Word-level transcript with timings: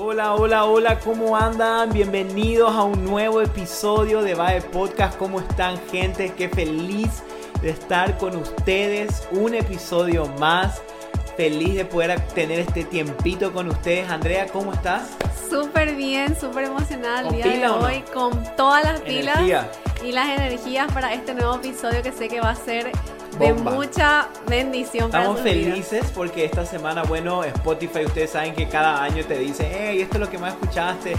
Hola, 0.00 0.36
hola, 0.36 0.64
hola, 0.64 1.00
¿cómo 1.00 1.36
andan? 1.36 1.92
Bienvenidos 1.92 2.72
a 2.72 2.84
un 2.84 3.04
nuevo 3.04 3.42
episodio 3.42 4.22
de 4.22 4.34
Bae 4.34 4.62
Podcast. 4.62 5.18
¿Cómo 5.18 5.40
están, 5.40 5.76
gente? 5.90 6.32
Qué 6.36 6.48
feliz 6.48 7.24
de 7.60 7.70
estar 7.70 8.16
con 8.16 8.36
ustedes. 8.36 9.26
Un 9.32 9.56
episodio 9.56 10.28
más. 10.38 10.80
Feliz 11.36 11.74
de 11.74 11.84
poder 11.84 12.20
tener 12.28 12.60
este 12.60 12.84
tiempito 12.84 13.52
con 13.52 13.66
ustedes. 13.66 14.08
Andrea, 14.08 14.46
¿cómo 14.46 14.72
estás? 14.72 15.16
Súper 15.50 15.96
bien, 15.96 16.38
súper 16.38 16.66
emocionada 16.66 17.28
el 17.28 17.34
día 17.34 17.48
de 17.48 17.66
hoy, 17.66 18.04
con 18.14 18.40
todas 18.56 18.84
las 18.84 19.00
pilas 19.00 19.40
y 20.04 20.12
las 20.12 20.28
energías 20.28 20.92
para 20.92 21.12
este 21.12 21.34
nuevo 21.34 21.56
episodio 21.56 22.04
que 22.04 22.12
sé 22.12 22.28
que 22.28 22.40
va 22.40 22.50
a 22.50 22.54
ser 22.54 22.92
de 23.38 23.52
mucha 23.52 24.28
bendición. 24.46 25.06
Estamos 25.06 25.40
felices 25.40 26.10
porque 26.14 26.44
esta 26.44 26.64
semana, 26.64 27.02
bueno, 27.02 27.44
Spotify, 27.44 28.04
ustedes 28.04 28.30
saben 28.30 28.54
que 28.54 28.68
cada 28.68 29.02
año 29.02 29.24
te 29.24 29.38
dice, 29.38 29.70
hey, 29.72 30.00
esto 30.00 30.14
es 30.14 30.20
lo 30.20 30.30
que 30.30 30.38
más 30.38 30.54
escuchaste. 30.54 31.14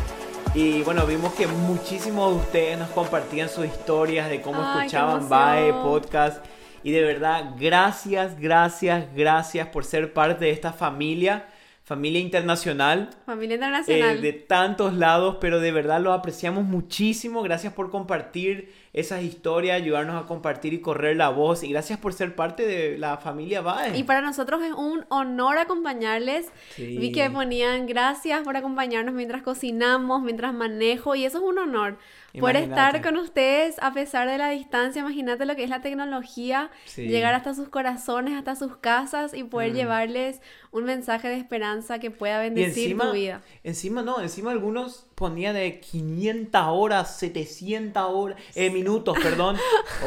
Y 0.54 0.82
bueno, 0.82 1.06
vimos 1.06 1.34
que 1.34 1.48
muchísimos 1.48 2.32
de 2.32 2.40
ustedes 2.40 2.80
nos 2.80 2.90
compartían 2.90 3.50
sus 3.50 3.66
historias 3.66 4.30
de 4.30 4.42
cómo 4.42 4.62
escuchaban 4.62 5.30
Bae 5.30 5.72
Podcast. 5.74 6.44
Y 6.84 6.92
de 6.92 7.04
verdad, 7.04 7.54
gracias, 7.58 8.40
gracias, 8.40 9.06
gracias 9.14 9.68
por 9.68 9.86
ser 9.86 10.14
parte 10.14 10.46
de 10.46 10.52
esta 10.52 10.74
familia 10.74 11.46
familia 11.90 12.22
internacional. 12.22 13.10
Familia 13.26 13.56
internacional. 13.56 14.18
Eh, 14.18 14.22
de 14.22 14.34
tantos 14.34 14.94
lados, 14.94 15.38
pero 15.42 15.60
de 15.60 15.72
verdad 15.72 16.00
lo 16.00 16.14
apreciamos 16.14 16.64
muchísimo. 16.64 17.42
Gracias 17.42 17.74
por 17.74 17.90
compartir 17.90 18.72
esas 18.94 19.24
historias, 19.24 19.76
ayudarnos 19.76 20.24
a 20.24 20.28
compartir 20.28 20.76
y 20.76 20.82
correr 20.82 21.18
la 21.18 21.30
voz. 21.30 21.64
Y 21.64 21.70
gracias 21.70 21.98
por 21.98 22.14
ser 22.14 22.36
parte 22.36 22.68
de 22.68 23.00
la 23.00 23.18
familia 23.18 23.62
Bae. 23.62 23.98
Y 23.98 24.04
para 24.04 24.22
nosotros 24.22 24.62
es 24.62 24.72
un 24.72 25.04
honor 25.10 25.58
acompañarles. 25.58 26.52
Vi 26.78 27.12
que 27.12 27.28
ponían 27.32 27.88
gracias 27.88 28.44
por 28.44 28.56
acompañarnos 28.56 29.16
mientras 29.16 29.42
cocinamos, 29.42 30.22
mientras 30.22 30.54
manejo, 30.54 31.16
y 31.16 31.26
eso 31.26 31.40
es 31.40 31.44
un 31.44 31.58
honor. 31.58 31.98
Por 32.40 32.56
estar 32.56 33.02
con 33.02 33.18
ustedes 33.18 33.78
a 33.82 33.92
pesar 33.92 34.30
de 34.30 34.38
la 34.38 34.50
distancia, 34.50 35.00
imagínate 35.00 35.46
lo 35.46 35.56
que 35.56 35.64
es 35.64 35.70
la 35.70 35.82
tecnología, 35.82 36.70
llegar 36.96 37.34
hasta 37.34 37.56
sus 37.56 37.70
corazones, 37.70 38.36
hasta 38.36 38.56
sus 38.56 38.78
casas 38.78 39.34
y 39.34 39.44
poder 39.44 39.72
mm. 39.72 39.76
llevarles 39.76 40.42
un 40.72 40.84
mensaje 40.84 41.28
de 41.28 41.36
esperanza 41.36 42.00
que 42.00 42.12
pueda 42.12 42.40
bendecir 42.40 42.98
tu 42.98 43.12
vida. 43.12 43.42
Encima 43.64 44.04
no, 44.04 44.22
encima 44.22 44.52
algunos 44.52 45.08
ponían 45.16 45.56
de 45.56 45.80
500 45.80 46.62
horas, 46.68 47.18
700 47.18 48.04
horas, 48.08 48.38
eh, 48.56 48.70
minutos, 48.70 49.18
perdón, 49.24 49.58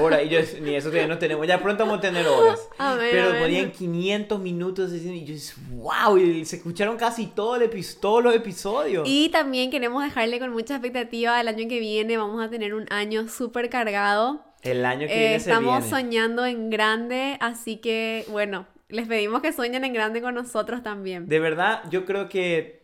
horas, 0.01 0.23
y 0.25 0.29
yo 0.29 0.39
ni 0.61 0.75
eso 0.75 0.89
todavía 0.89 1.09
no 1.09 1.19
tenemos, 1.19 1.47
ya 1.47 1.61
pronto 1.61 1.85
vamos 1.85 1.99
a 1.99 2.03
tener 2.03 2.27
horas. 2.27 2.69
pero 2.99 3.39
ponían 3.41 3.73
500 3.73 4.41
minutos 4.41 4.93
y 4.93 5.25
yo 5.25 5.35
wow, 5.73 6.17
y 6.17 6.45
se 6.45 6.57
escucharon 6.57 6.97
casi 6.97 7.27
todo 7.27 7.57
el 7.57 7.73
todos 8.01 8.23
los 8.23 8.35
episodios. 8.35 9.09
Y 9.09 9.31
también 9.31 9.71
queremos 9.71 10.03
dejarle 10.03 10.39
con 10.39 10.53
mucha 10.53 10.75
expectativa 10.75 11.41
el 11.41 11.49
año 11.49 11.69
que 11.69 11.81
viene 11.81 12.17
vamos 12.17 12.45
a 12.45 12.51
tener 12.51 12.75
un 12.75 12.87
año 12.91 13.29
súper 13.29 13.71
cargado. 13.71 14.45
El 14.63 14.85
año 14.85 15.09
que 15.09 15.15
viene. 15.15 15.35
estamos 15.35 15.85
soñando 15.87 16.47
en 16.47 16.71
grande, 16.71 17.37
así 17.41 17.79
que 17.79 18.25
bueno, 18.29 18.67
les 18.93 19.09
pedimos 19.09 19.41
que 19.41 19.53
sueñen 19.53 19.85
en 19.85 19.95
grande 19.95 20.21
con 20.21 20.35
nosotros 20.35 20.83
también. 20.83 21.27
De 21.27 21.41
verdad, 21.41 21.83
yo 21.91 22.05
creo 22.05 22.29
que 22.29 22.83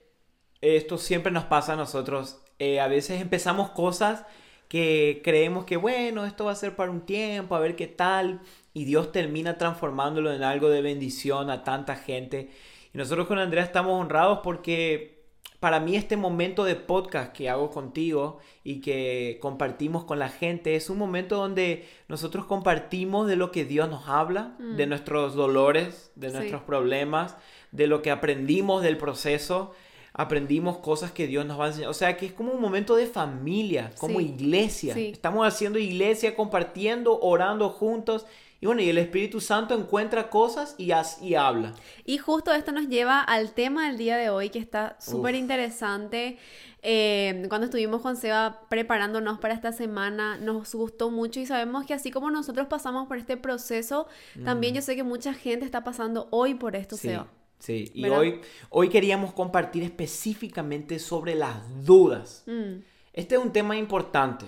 esto 0.62 0.96
siempre 0.96 1.30
nos 1.30 1.44
pasa 1.44 1.74
a 1.74 1.76
nosotros. 1.76 2.42
Eh, 2.58 2.80
a 2.80 2.88
veces 2.88 3.20
empezamos 3.20 3.70
cosas 3.70 4.24
que 4.68 5.20
creemos 5.22 5.66
que 5.66 5.76
bueno, 5.76 6.24
esto 6.24 6.46
va 6.46 6.52
a 6.52 6.56
ser 6.56 6.74
para 6.76 6.90
un 6.90 7.02
tiempo, 7.02 7.54
a 7.54 7.60
ver 7.60 7.76
qué 7.76 7.86
tal, 7.86 8.40
y 8.72 8.84
Dios 8.84 9.12
termina 9.12 9.58
transformándolo 9.58 10.32
en 10.32 10.42
algo 10.42 10.70
de 10.70 10.80
bendición 10.80 11.50
a 11.50 11.62
tanta 11.62 11.94
gente. 11.94 12.50
Y 12.92 12.98
nosotros 12.98 13.26
con 13.26 13.38
Andrea 13.38 13.62
estamos 13.62 14.00
honrados 14.00 14.40
porque 14.42 15.17
para 15.60 15.80
mí 15.80 15.96
este 15.96 16.16
momento 16.16 16.64
de 16.64 16.76
podcast 16.76 17.32
que 17.32 17.48
hago 17.48 17.70
contigo 17.70 18.38
y 18.62 18.80
que 18.80 19.38
compartimos 19.40 20.04
con 20.04 20.18
la 20.18 20.28
gente 20.28 20.76
es 20.76 20.88
un 20.88 20.98
momento 20.98 21.36
donde 21.36 21.88
nosotros 22.06 22.46
compartimos 22.46 23.26
de 23.26 23.34
lo 23.34 23.50
que 23.50 23.64
Dios 23.64 23.88
nos 23.88 24.08
habla, 24.08 24.54
de 24.58 24.86
mm. 24.86 24.88
nuestros 24.88 25.34
dolores, 25.34 26.12
de 26.14 26.30
nuestros 26.30 26.62
problemas, 26.62 27.36
de 27.72 27.88
lo 27.88 28.02
que 28.02 28.12
aprendimos 28.12 28.82
del 28.82 28.98
proceso. 28.98 29.72
Aprendimos 30.12 30.78
cosas 30.78 31.12
que 31.12 31.26
Dios 31.26 31.44
nos 31.44 31.60
va 31.60 31.66
a 31.66 31.68
enseñar. 31.68 31.90
O 31.90 31.94
sea, 31.94 32.16
que 32.16 32.26
es 32.26 32.32
como 32.32 32.52
un 32.52 32.60
momento 32.60 32.96
de 32.96 33.06
familia, 33.06 33.92
como 33.98 34.20
iglesia. 34.20 34.96
Estamos 34.96 35.46
haciendo 35.46 35.78
iglesia, 35.78 36.34
compartiendo, 36.34 37.20
orando 37.20 37.68
juntos 37.68 38.26
y 38.60 38.66
bueno, 38.66 38.82
y 38.82 38.88
el 38.88 38.98
Espíritu 38.98 39.40
Santo 39.40 39.74
encuentra 39.74 40.30
cosas 40.30 40.74
y, 40.78 40.90
y 41.22 41.34
habla. 41.34 41.74
Y 42.04 42.18
justo 42.18 42.52
esto 42.52 42.72
nos 42.72 42.88
lleva 42.88 43.20
al 43.20 43.52
tema 43.52 43.86
del 43.86 43.98
día 43.98 44.16
de 44.16 44.30
hoy, 44.30 44.50
que 44.50 44.58
está 44.58 44.96
súper 45.00 45.36
interesante. 45.36 46.38
Eh, 46.82 47.46
cuando 47.48 47.66
estuvimos 47.66 48.02
con 48.02 48.16
Seba 48.16 48.62
preparándonos 48.68 49.38
para 49.38 49.54
esta 49.54 49.72
semana, 49.72 50.38
nos 50.38 50.74
gustó 50.74 51.10
mucho 51.10 51.38
y 51.38 51.46
sabemos 51.46 51.86
que 51.86 51.94
así 51.94 52.10
como 52.10 52.30
nosotros 52.32 52.66
pasamos 52.66 53.06
por 53.06 53.18
este 53.18 53.36
proceso, 53.36 54.08
también 54.44 54.74
yo 54.74 54.82
sé 54.82 54.96
que 54.96 55.04
mucha 55.04 55.34
gente 55.34 55.64
está 55.64 55.84
pasando 55.84 56.26
hoy 56.30 56.54
por 56.54 56.74
esto, 56.74 56.96
Seba. 56.96 57.28
Sí, 57.60 57.90
y 57.94 58.08
hoy, 58.08 58.40
hoy 58.70 58.88
queríamos 58.88 59.32
compartir 59.32 59.82
específicamente 59.82 60.98
sobre 60.98 61.34
las 61.34 61.84
dudas. 61.84 62.44
Mm. 62.46 62.80
Este 63.12 63.34
es 63.34 63.40
un 63.40 63.52
tema 63.52 63.76
importante, 63.76 64.46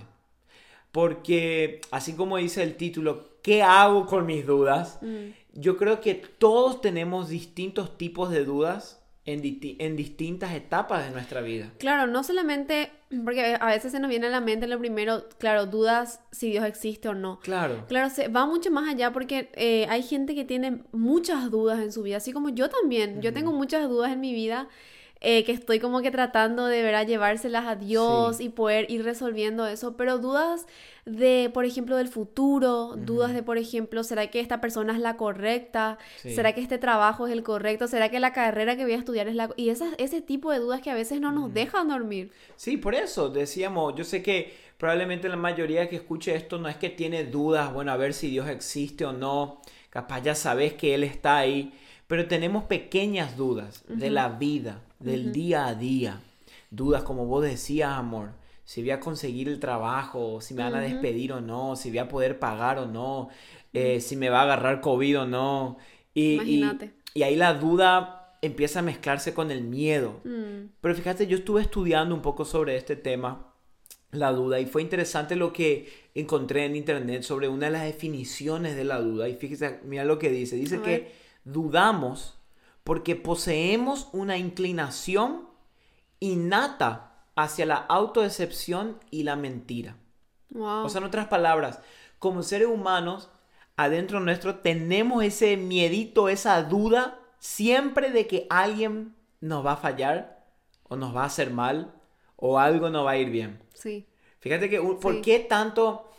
porque 0.92 1.80
así 1.90 2.14
como 2.14 2.36
dice 2.36 2.62
el 2.62 2.76
título, 2.76 3.29
¿qué 3.42 3.62
hago 3.62 4.06
con 4.06 4.26
mis 4.26 4.46
dudas? 4.46 4.98
Mm. 5.02 5.32
Yo 5.54 5.76
creo 5.76 6.00
que 6.00 6.14
todos 6.14 6.80
tenemos 6.80 7.28
distintos 7.28 7.98
tipos 7.98 8.30
de 8.30 8.44
dudas 8.44 9.00
en, 9.24 9.42
en, 9.78 9.96
distintas 9.96 10.52
etapas 10.54 11.04
de 11.04 11.10
nuestra 11.10 11.40
vida. 11.40 11.72
Claro, 11.78 12.06
no 12.06 12.22
solamente, 12.24 12.90
porque 13.24 13.56
a 13.60 13.66
veces 13.66 13.92
se 13.92 14.00
nos 14.00 14.08
viene 14.08 14.28
a 14.28 14.30
la 14.30 14.40
mente 14.40 14.66
lo 14.66 14.78
primero, 14.78 15.28
claro, 15.38 15.66
dudas 15.66 16.20
si 16.30 16.50
Dios 16.50 16.64
existe 16.64 17.08
o 17.08 17.14
no. 17.14 17.38
Claro. 17.40 17.84
Claro, 17.86 18.10
se 18.10 18.28
va 18.28 18.46
mucho 18.46 18.70
más 18.70 18.88
allá 18.88 19.12
porque 19.12 19.50
eh, 19.54 19.86
hay 19.88 20.02
gente 20.02 20.34
que 20.34 20.44
tiene 20.44 20.82
muchas 20.92 21.50
dudas 21.50 21.80
en 21.80 21.92
su 21.92 22.02
vida, 22.02 22.16
así 22.16 22.32
como 22.32 22.48
yo 22.48 22.68
también. 22.68 23.20
Yo 23.20 23.32
tengo 23.32 23.52
muchas 23.52 23.88
dudas 23.88 24.12
en 24.12 24.20
mi 24.20 24.32
vida. 24.32 24.68
Eh, 25.22 25.44
que 25.44 25.52
estoy 25.52 25.80
como 25.80 26.00
que 26.00 26.10
tratando 26.10 26.64
de 26.64 26.82
ver 26.82 26.94
a 26.94 27.02
llevárselas 27.02 27.66
a 27.66 27.76
Dios 27.76 28.40
y 28.40 28.48
poder 28.48 28.90
ir 28.90 29.04
resolviendo 29.04 29.66
eso, 29.66 29.94
pero 29.94 30.16
dudas 30.16 30.66
de, 31.04 31.50
por 31.52 31.66
ejemplo, 31.66 31.96
del 31.98 32.08
futuro, 32.08 32.94
dudas 32.96 33.34
de, 33.34 33.42
por 33.42 33.58
ejemplo, 33.58 34.02
¿será 34.02 34.28
que 34.28 34.40
esta 34.40 34.62
persona 34.62 34.94
es 34.94 34.98
la 34.98 35.18
correcta? 35.18 35.98
¿Será 36.16 36.54
que 36.54 36.62
este 36.62 36.78
trabajo 36.78 37.26
es 37.26 37.34
el 37.34 37.42
correcto? 37.42 37.86
¿Será 37.86 38.08
que 38.08 38.18
la 38.18 38.32
carrera 38.32 38.76
que 38.76 38.84
voy 38.84 38.94
a 38.94 38.96
estudiar 38.96 39.28
es 39.28 39.34
la... 39.34 39.50
Y 39.56 39.68
esas, 39.68 39.92
ese 39.98 40.22
tipo 40.22 40.52
de 40.52 40.58
dudas 40.58 40.80
que 40.80 40.90
a 40.90 40.94
veces 40.94 41.20
no 41.20 41.32
nos 41.32 41.52
dejan 41.52 41.88
dormir. 41.88 42.32
Sí, 42.56 42.78
por 42.78 42.94
eso 42.94 43.28
decíamos, 43.28 43.94
yo 43.96 44.04
sé 44.04 44.22
que 44.22 44.54
probablemente 44.78 45.28
la 45.28 45.36
mayoría 45.36 45.90
que 45.90 45.96
escuche 45.96 46.34
esto 46.34 46.58
no 46.58 46.70
es 46.70 46.76
que 46.76 46.88
tiene 46.88 47.24
dudas, 47.24 47.74
bueno, 47.74 47.92
a 47.92 47.98
ver 47.98 48.14
si 48.14 48.30
Dios 48.30 48.48
existe 48.48 49.04
o 49.04 49.12
no, 49.12 49.60
capaz 49.90 50.22
ya 50.22 50.34
sabes 50.34 50.72
que 50.72 50.94
Él 50.94 51.04
está 51.04 51.36
ahí, 51.36 51.74
pero 52.06 52.26
tenemos 52.26 52.64
pequeñas 52.64 53.36
dudas 53.36 53.84
de 53.86 54.08
la 54.08 54.30
vida, 54.30 54.80
del 55.00 55.32
día 55.32 55.66
a 55.66 55.74
día, 55.74 56.20
dudas 56.70 57.02
como 57.02 57.26
vos 57.26 57.42
decías, 57.42 57.90
amor 57.90 58.40
si 58.70 58.82
voy 58.82 58.92
a 58.92 59.00
conseguir 59.00 59.48
el 59.48 59.58
trabajo, 59.58 60.40
si 60.40 60.54
me 60.54 60.62
van 60.62 60.76
a 60.76 60.80
despedir 60.80 61.32
o 61.32 61.40
no, 61.40 61.74
si 61.74 61.88
voy 61.88 61.98
a 61.98 62.08
poder 62.08 62.38
pagar 62.38 62.78
o 62.78 62.86
no, 62.86 63.28
eh, 63.72 64.00
si 64.00 64.14
me 64.14 64.30
va 64.30 64.42
a 64.42 64.44
agarrar 64.44 64.80
COVID 64.80 65.22
o 65.22 65.26
no. 65.26 65.76
Y, 66.14 66.34
Imagínate. 66.34 66.92
Y, 67.12 67.24
ahí 67.24 67.34
la 67.34 67.54
duda 67.54 68.36
empieza 68.42 68.78
a 68.78 68.82
mezclarse 68.82 69.34
con 69.34 69.50
el 69.50 69.62
miedo. 69.62 70.20
Mm. 70.22 70.68
Pero 70.80 70.94
fíjate, 70.94 71.26
yo 71.26 71.38
estuve 71.38 71.62
estudiando 71.62 72.14
un 72.14 72.22
poco 72.22 72.44
sobre 72.44 72.76
este 72.76 72.94
tema, 72.94 73.52
la 74.12 74.30
duda, 74.30 74.60
y 74.60 74.66
fue 74.66 74.82
interesante 74.82 75.34
lo 75.34 75.52
que 75.52 75.88
encontré 76.14 76.64
en 76.64 76.76
internet 76.76 77.24
sobre 77.24 77.48
una 77.48 77.66
de 77.66 77.72
las 77.72 77.82
definiciones 77.82 78.76
de 78.76 78.84
la 78.84 79.00
duda. 79.00 79.28
Y 79.28 79.34
fíjese, 79.34 79.80
mira 79.82 80.04
lo 80.04 80.20
que 80.20 80.30
dice. 80.30 80.54
Dice 80.54 80.80
que 80.80 81.10
dudamos 81.42 82.39
porque 82.90 83.14
poseemos 83.14 84.08
una 84.10 84.36
inclinación 84.36 85.48
innata 86.18 87.22
hacia 87.36 87.64
la 87.64 87.76
autodecepción 87.76 88.98
y 89.12 89.22
la 89.22 89.36
mentira. 89.36 89.96
O 90.52 90.88
sea, 90.88 90.98
en 90.98 91.04
otras 91.04 91.28
palabras, 91.28 91.78
como 92.18 92.42
seres 92.42 92.66
humanos, 92.66 93.30
adentro 93.76 94.18
nuestro 94.18 94.56
tenemos 94.56 95.22
ese 95.22 95.56
miedito, 95.56 96.28
esa 96.28 96.64
duda 96.64 97.20
siempre 97.38 98.10
de 98.10 98.26
que 98.26 98.48
alguien 98.50 99.14
nos 99.40 99.64
va 99.64 99.74
a 99.74 99.76
fallar 99.76 100.44
o 100.88 100.96
nos 100.96 101.14
va 101.14 101.22
a 101.22 101.26
hacer 101.26 101.52
mal 101.52 101.94
o 102.34 102.58
algo 102.58 102.90
no 102.90 103.04
va 103.04 103.12
a 103.12 103.18
ir 103.18 103.30
bien. 103.30 103.62
Sí. 103.72 104.08
Fíjate 104.40 104.68
que, 104.68 104.80
¿por 104.80 105.22
qué 105.22 105.38
tanto 105.38 106.10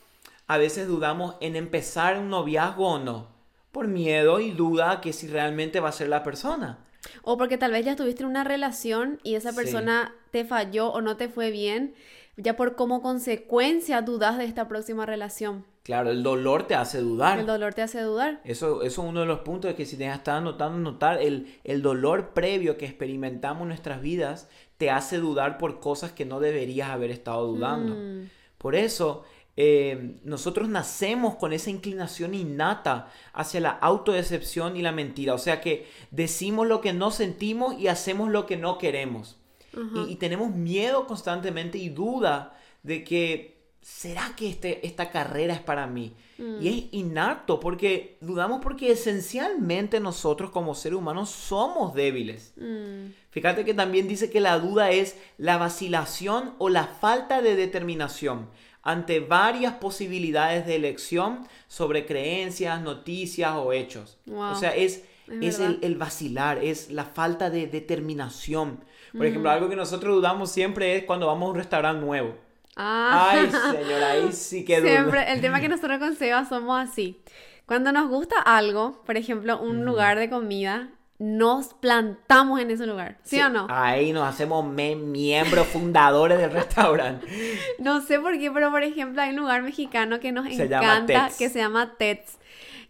a 0.48 0.56
veces 0.58 0.88
dudamos 0.88 1.36
en 1.42 1.58
empezar 1.58 2.18
un 2.18 2.30
noviazgo 2.30 2.94
o 2.94 3.00
no? 3.00 3.31
Por 3.72 3.88
miedo 3.88 4.40
y 4.40 4.52
duda 4.52 5.02
que 5.02 5.14
si 5.14 5.28
realmente 5.28 5.80
va 5.80 5.90
a 5.90 5.94
ser 5.94 6.10
la 6.10 6.24
persona. 6.24 6.80
O 7.24 7.38
porque 7.38 7.58
tal 7.58 7.72
vez 7.72 7.86
ya 7.86 7.92
estuviste 7.92 8.24
en 8.24 8.30
una 8.30 8.44
relación 8.44 9.20
y 9.24 9.36
esa 9.36 9.54
persona 9.54 10.14
te 10.32 10.46
falló 10.46 10.90
o 10.92 11.02
no 11.02 11.18
te 11.18 11.30
fue 11.30 11.52
bien, 11.52 11.96
ya 12.38 12.56
por 12.56 12.76
como 12.76 13.02
consecuencia 13.02 14.02
dudas 14.02 14.38
de 14.38 14.46
esta 14.46 14.68
próxima 14.68 15.06
relación. 15.06 15.66
Claro, 15.84 16.12
el 16.12 16.22
dolor 16.22 16.68
te 16.68 16.76
hace 16.76 17.00
dudar. 17.00 17.40
El 17.40 17.48
dolor 17.48 17.74
te 17.74 17.82
hace 17.82 18.02
dudar. 18.02 18.40
Eso, 18.44 18.84
eso 18.84 19.02
es 19.02 19.10
uno 19.10 19.22
de 19.22 19.26
los 19.26 19.40
puntos 19.40 19.70
de 19.72 19.76
que 19.76 19.86
si 19.86 19.98
te 19.98 20.08
estás 20.08 20.44
notando, 20.44 20.78
notar 20.78 21.20
el, 21.20 21.58
el 21.64 21.82
dolor 21.82 22.34
previo 22.34 22.78
que 22.78 22.86
experimentamos 22.86 23.64
en 23.64 23.70
nuestras 23.70 24.02
vidas 24.02 24.48
te 24.78 24.92
hace 24.92 25.18
dudar 25.18 25.58
por 25.58 25.80
cosas 25.80 26.12
que 26.12 26.26
no 26.26 26.40
deberías 26.40 26.90
haber 26.90 27.10
estado 27.10 27.48
dudando. 27.48 27.96
Mm. 27.96 28.30
Por 28.60 28.76
eso 28.76 29.24
eh, 29.58 30.20
nosotros 30.24 30.70
nacemos 30.70 31.36
con 31.36 31.54
esa 31.54 31.70
inclinación 31.70 32.34
innata 32.34 33.12
hacia 33.34 33.60
la 33.60 33.70
autodecepción 33.70 34.78
y 34.78 34.82
la 34.82 34.92
mentira. 34.92 35.34
O 35.34 35.38
sea 35.38 35.62
que 35.62 35.88
decimos 36.10 36.68
lo 36.68 36.82
que 36.82 36.94
no 36.94 37.12
sentimos 37.12 37.80
y 37.80 37.88
hacemos 37.88 38.30
lo 38.30 38.46
que 38.46 38.58
no 38.58 38.78
queremos. 38.78 39.38
Y, 39.74 40.12
y 40.12 40.16
tenemos 40.18 40.54
miedo 40.54 41.08
constantemente 41.08 41.78
y 41.78 41.90
duda 41.90 42.60
de 42.84 43.06
que, 43.06 43.62
¿será 43.82 44.34
que 44.36 44.50
este, 44.50 44.86
esta 44.86 45.12
carrera 45.12 45.54
es 45.54 45.62
para 45.62 45.88
mí? 45.88 46.14
Y 46.60 46.68
es 46.68 46.86
innato 46.92 47.60
porque 47.60 48.18
dudamos 48.20 48.62
porque 48.64 48.92
esencialmente 48.92 50.00
nosotros 50.00 50.50
como 50.50 50.74
seres 50.74 50.98
humanos 50.98 51.30
somos 51.30 51.94
débiles. 51.94 52.54
Mm. 52.58 53.12
Fíjate 53.30 53.64
que 53.64 53.76
también 53.76 54.08
dice 54.08 54.32
que 54.32 54.40
la 54.40 54.58
duda 54.58 54.90
es 54.90 55.18
la 55.38 55.58
vacilación 55.58 56.56
o 56.58 56.70
la 56.70 56.88
falta 56.88 57.44
de 57.44 57.56
determinación 57.56 58.50
ante 58.84 59.20
varias 59.20 59.74
posibilidades 59.76 60.66
de 60.66 60.76
elección 60.76 61.48
sobre 61.68 62.06
creencias, 62.06 62.82
noticias 62.82 63.54
o 63.56 63.74
hechos. 63.74 64.18
Wow. 64.26 64.52
O 64.52 64.56
sea, 64.56 64.76
es, 64.76 65.04
Es 65.28 65.56
es 65.56 65.60
el, 65.60 65.80
el 65.82 65.96
vacilar, 65.96 66.58
es 66.64 66.90
la 66.92 67.06
falta 67.06 67.50
de 67.50 67.68
determinación. 67.68 68.84
Por 69.12 69.22
Mm. 69.22 69.26
ejemplo, 69.26 69.50
algo 69.52 69.70
que 69.70 69.76
nosotros 69.76 70.16
dudamos 70.16 70.52
siempre 70.52 70.96
es 70.98 71.04
cuando 71.06 71.28
vamos 71.28 71.48
a 71.48 71.52
un 71.52 71.56
restaurante 71.58 72.06
nuevo. 72.06 72.36
Ah. 72.76 73.30
Ay, 73.32 73.50
señora, 73.72 74.12
ahí 74.12 74.32
sí 74.32 74.64
que. 74.66 74.82
Siempre, 74.82 75.32
el 75.32 75.42
tema 75.42 75.60
que 75.60 75.70
nosotros 75.70 76.00
con 76.00 76.16
Seba 76.16 76.46
somos 76.48 76.80
así. 76.80 77.22
Cuando 77.66 77.92
nos 77.92 78.10
gusta 78.10 78.36
algo, 78.42 79.02
por 79.06 79.16
ejemplo, 79.18 79.62
un 79.62 79.86
lugar 79.86 80.18
de 80.18 80.30
comida, 80.30 80.90
nos 81.22 81.76
plantamos 81.76 82.60
en 82.60 82.72
ese 82.72 82.88
lugar. 82.88 83.20
¿Sí, 83.22 83.40
o 83.40 83.48
no? 83.48 83.68
Ahí 83.70 84.12
nos 84.12 84.28
hacemos 84.28 84.66
miembros 84.66 85.68
fundadores 85.68 86.40
del 86.40 86.50
restaurante. 86.52 87.28
No 87.78 88.02
sé 88.02 88.20
por 88.20 88.40
qué, 88.40 88.50
pero 88.50 88.72
por 88.72 88.82
ejemplo, 88.82 89.22
hay 89.22 89.30
un 89.30 89.36
lugar 89.36 89.62
mexicano 89.62 90.20
que 90.20 90.32
nos 90.32 90.48
Se 90.48 90.64
encanta, 90.64 91.30
que 91.38 91.50
se 91.50 91.60
llama 91.60 91.94
Tets, 91.98 92.40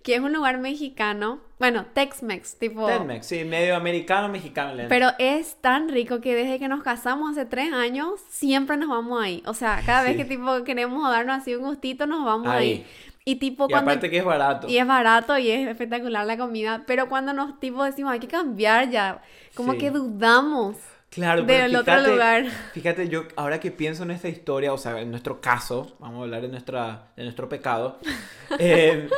que 0.02 0.16
es 0.16 0.22
un 0.22 0.32
lugar 0.32 0.60
mexicano, 0.60 1.42
bueno, 1.60 1.86
Tex-Mex, 1.94 2.58
tipo... 2.58 2.88
Telmex, 2.88 3.26
sí, 3.26 3.44
medio 3.44 3.76
americano, 3.76 4.30
mexicano. 4.30 4.84
Pero 4.88 5.10
es 5.20 5.58
tan 5.60 5.90
rico 5.90 6.22
que 6.22 6.34
desde 6.34 6.58
que 6.58 6.70
nos 6.70 6.84
casamos 6.84 7.32
hace 7.32 7.46
tres 7.46 7.74
años, 7.74 8.22
siempre 8.30 8.78
nos 8.78 8.88
vamos 8.88 9.22
ahí. 9.22 9.44
O 9.46 9.54
sea, 9.54 9.82
cada 9.86 10.04
vez 10.04 10.14
Sí. 10.14 10.20
que 10.20 10.26
tipo 10.26 10.64
queremos 10.64 11.04
darnos 11.10 11.42
así 11.42 11.54
un 11.54 11.64
gustito, 11.64 12.08
nos 12.08 12.24
vamos 12.24 12.48
ahí. 12.48 12.72
Ahí. 12.72 12.86
Y 13.32 13.36
tipo 13.38 13.66
Y 13.66 13.70
cuando... 13.70 13.92
aparte 13.92 14.10
que 14.10 14.18
es 14.18 14.26
barato. 14.26 14.68
Y 14.68 14.78
es 14.78 14.86
barato 14.88 15.38
y 15.38 15.50
es 15.52 15.68
espectacular 15.68 16.26
la 16.26 16.38
comida, 16.38 16.84
pero 16.86 17.08
cuando 17.08 17.34
nos 17.34 17.60
tipo 17.60 17.84
decimos 17.84 18.12
hay 18.12 18.20
que 18.20 18.28
cambiar 18.28 18.90
ya, 18.90 19.22
como 19.56 19.74
Sí. 19.74 19.78
que 19.78 19.92
dudamos. 19.92 20.76
Claro, 21.10 21.44
pero 21.46 21.64
del 21.64 21.76
otro 21.76 22.00
lugar. 22.10 22.46
Fíjate, 22.74 23.10
yo 23.10 23.24
ahora 23.36 23.60
que 23.60 23.70
pienso 23.72 24.04
en 24.04 24.12
esta 24.12 24.30
historia, 24.30 24.72
o 24.72 24.78
sea, 24.78 25.00
en 25.02 25.12
nuestro 25.12 25.42
caso, 25.42 25.96
vamos 26.00 26.20
a 26.20 26.24
hablar 26.24 26.42
de, 26.42 26.48
nuestra, 26.48 27.12
de 27.18 27.24
nuestro 27.24 27.50
pecado, 27.50 28.00
eh, 28.60 29.10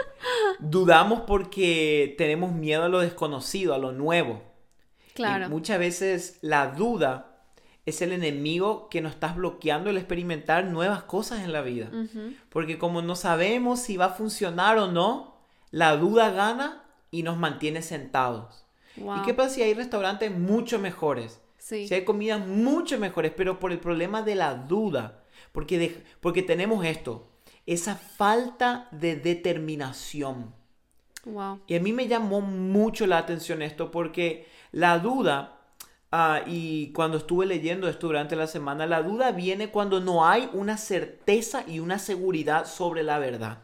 dudamos 0.60 1.22
porque 1.22 2.16
tenemos 2.18 2.52
miedo 2.52 2.84
a 2.84 2.90
lo 2.90 3.00
desconocido, 3.00 3.74
a 3.74 3.78
lo 3.78 3.92
nuevo. 3.92 4.42
Y 5.10 5.14
Claro. 5.14 5.50
muchas 5.50 5.78
veces 5.78 6.40
la 6.42 6.68
duda 6.68 7.33
es 7.86 8.02
el 8.02 8.12
enemigo 8.14 8.88
que 8.90 9.02
nos 9.02 9.14
está 9.14 9.34
bloqueando 9.34 9.90
el 9.90 9.98
experimentar 9.98 10.66
nuevas 10.66 11.04
cosas 11.04 11.44
en 11.44 11.52
la 11.52 11.62
vida. 11.62 11.90
Porque 12.50 12.78
como 12.78 13.02
no 13.02 13.16
sabemos 13.16 13.80
si 13.80 13.98
va 13.98 14.06
a 14.06 14.10
funcionar 14.14 14.78
o 14.78 14.92
no, 14.92 15.36
la 15.72 15.96
duda 15.98 16.30
gana 16.32 16.84
y 17.12 17.24
nos 17.24 17.38
mantiene 17.38 17.82
sentados. 17.82 18.66
Wow. 18.96 19.18
¿Y 19.18 19.22
qué 19.24 19.34
pasa 19.34 19.56
si 19.56 19.64
hay 19.64 19.74
restaurantes 19.74 20.32
mucho 20.32 20.80
mejores? 20.80 21.42
Sí. 21.58 21.88
Si 21.88 21.94
hay 21.94 22.04
comidas 22.06 22.46
mucho 22.46 22.98
mejores, 23.00 23.32
pero 23.36 23.60
por 23.60 23.72
el 23.72 23.80
problema 23.80 24.22
de 24.22 24.36
la 24.36 24.54
duda, 24.56 25.24
porque, 25.52 25.78
de- 25.78 26.04
porque 26.22 26.42
tenemos 26.44 26.86
esto, 26.86 27.28
esa 27.66 27.96
falta 27.96 28.88
de 28.92 29.16
determinación. 29.16 30.54
Wow. 31.26 31.62
Y 31.68 31.76
a 31.76 31.80
mí 31.80 31.94
me 31.94 32.08
llamó 32.08 32.42
mucho 32.42 33.08
la 33.08 33.18
atención 33.18 33.62
esto 33.62 33.92
porque 33.92 34.48
la 34.72 35.00
duda, 35.00 35.62
ah, 36.16 36.44
y 36.46 36.92
cuando 36.94 37.18
estuve 37.18 37.46
leyendo 37.48 37.90
esto 37.90 38.06
durante 38.08 38.36
la 38.36 38.46
semana, 38.48 38.86
la 38.86 39.02
duda 39.02 39.32
viene 39.32 39.72
cuando 39.72 40.00
no 40.00 40.26
hay 40.28 40.48
una 40.54 40.78
certeza 40.78 41.64
y 41.68 41.80
una 41.80 41.98
seguridad 41.98 42.66
sobre 42.68 43.02
la 43.02 43.18
verdad. 43.18 43.58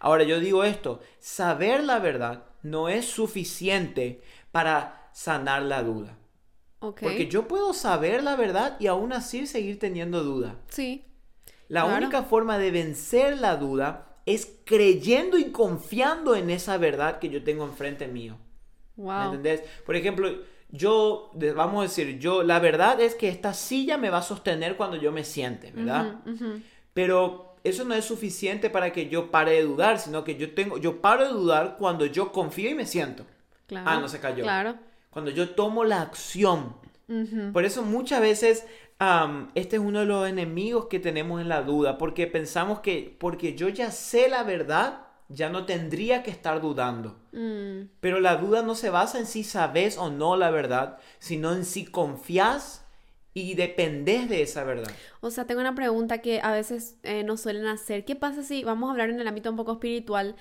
Ahora 0.00 0.24
yo 0.24 0.40
digo 0.40 0.64
esto, 0.64 1.00
saber 1.20 1.84
la 1.84 2.00
verdad 2.00 2.44
no 2.62 2.88
es 2.88 3.06
suficiente 3.06 4.20
para 4.50 5.08
sanar 5.12 5.62
la 5.62 5.82
duda. 5.84 6.16
Ok. 6.80 7.00
Porque 7.02 7.28
yo 7.28 7.46
puedo 7.48 7.72
saber 7.72 8.22
la 8.24 8.36
verdad 8.36 8.76
y 8.80 8.88
aún 8.88 9.12
así 9.12 9.46
seguir 9.46 9.78
teniendo 9.78 10.22
duda. 10.24 10.56
Sí. 10.68 11.04
La 11.68 11.82
Claro. 11.84 11.98
única 11.98 12.22
forma 12.24 12.58
de 12.58 12.70
vencer 12.70 13.38
la 13.38 13.56
duda 13.56 14.16
es 14.26 14.58
creyendo 14.64 15.38
y 15.38 15.50
confiando 15.52 16.34
en 16.36 16.50
esa 16.50 16.76
verdad 16.76 17.18
que 17.18 17.28
yo 17.28 17.42
tengo 17.44 17.64
enfrente 17.64 18.08
mío. 18.08 18.36
¿Me 18.96 19.04
Wow. 19.04 19.22
entendés? 19.26 19.62
Por 19.86 19.96
ejemplo, 19.96 20.28
yo, 20.70 21.30
vamos 21.56 21.80
a 21.80 21.82
decir, 21.82 22.18
yo, 22.18 22.42
la 22.42 22.58
verdad 22.58 23.00
es 23.00 23.14
que 23.14 23.28
esta 23.28 23.54
silla 23.54 23.96
me 23.96 24.10
va 24.10 24.18
a 24.18 24.22
sostener 24.22 24.76
cuando 24.76 24.96
yo 24.96 25.12
me 25.12 25.24
siente, 25.24 25.72
¿verdad? 25.72 26.16
Pero 26.92 27.56
eso 27.64 27.84
no 27.84 27.94
es 27.94 28.04
suficiente 28.04 28.70
para 28.70 28.92
que 28.92 29.08
yo 29.08 29.30
pare 29.30 29.52
de 29.52 29.62
dudar, 29.62 29.98
sino 29.98 30.24
que 30.24 30.36
yo 30.36 30.54
tengo, 30.54 30.78
yo 30.78 31.00
paro 31.00 31.24
de 31.24 31.30
dudar 31.30 31.76
cuando 31.78 32.06
yo 32.06 32.32
confío 32.32 32.70
y 32.70 32.74
me 32.74 32.86
siento. 32.86 33.24
Claro. 33.66 33.86
Ah, 33.88 34.00
no 34.00 34.08
se 34.08 34.20
cayó. 34.20 34.42
Claro. 34.44 34.76
Cuando 35.10 35.30
yo 35.30 35.50
tomo 35.50 35.84
la 35.84 36.02
acción. 36.02 36.76
Por 37.52 37.64
eso 37.64 37.82
muchas 37.82 38.20
veces 38.20 38.66
este 39.54 39.76
es 39.76 39.82
uno 39.82 40.00
de 40.00 40.06
los 40.06 40.28
enemigos 40.28 40.86
que 40.86 40.98
tenemos 40.98 41.40
en 41.40 41.48
la 41.48 41.62
duda, 41.62 41.96
porque 41.96 42.26
pensamos 42.26 42.80
que 42.80 43.16
porque 43.18 43.54
yo 43.54 43.68
ya 43.68 43.90
sé 43.90 44.28
la 44.28 44.42
verdad, 44.42 45.06
ya 45.28 45.48
no 45.50 45.66
tendría 45.66 46.22
que 46.22 46.30
estar 46.30 46.60
dudando. 46.60 47.16
Mm, 47.32 47.88
Pero 48.00 48.20
la 48.20 48.36
duda 48.36 48.62
no 48.62 48.74
se 48.74 48.90
basa 48.90 49.18
en 49.18 49.26
si 49.26 49.44
sabes 49.44 49.98
o 49.98 50.10
no 50.10 50.36
la 50.36 50.50
verdad, 50.50 50.98
sino 51.18 51.52
en 51.52 51.64
si 51.64 51.84
confías 51.84 52.84
y 53.34 53.54
dependes 53.54 54.28
de 54.28 54.42
esa 54.42 54.64
verdad. 54.64 54.90
O 55.20 55.30
sea, 55.30 55.44
tengo 55.46 55.60
una 55.60 55.74
pregunta 55.74 56.18
que 56.18 56.40
a 56.40 56.50
veces 56.52 56.96
eh, 57.02 57.22
nos 57.24 57.40
suelen 57.42 57.66
hacer. 57.66 58.04
¿Qué 58.04 58.16
pasa 58.16 58.42
si 58.42 58.64
vamos 58.64 58.88
a 58.88 58.92
hablar 58.92 59.10
en 59.10 59.20
el 59.20 59.28
ámbito 59.28 59.50
un 59.50 59.56
poco 59.56 59.72
espiritual? 59.72 60.34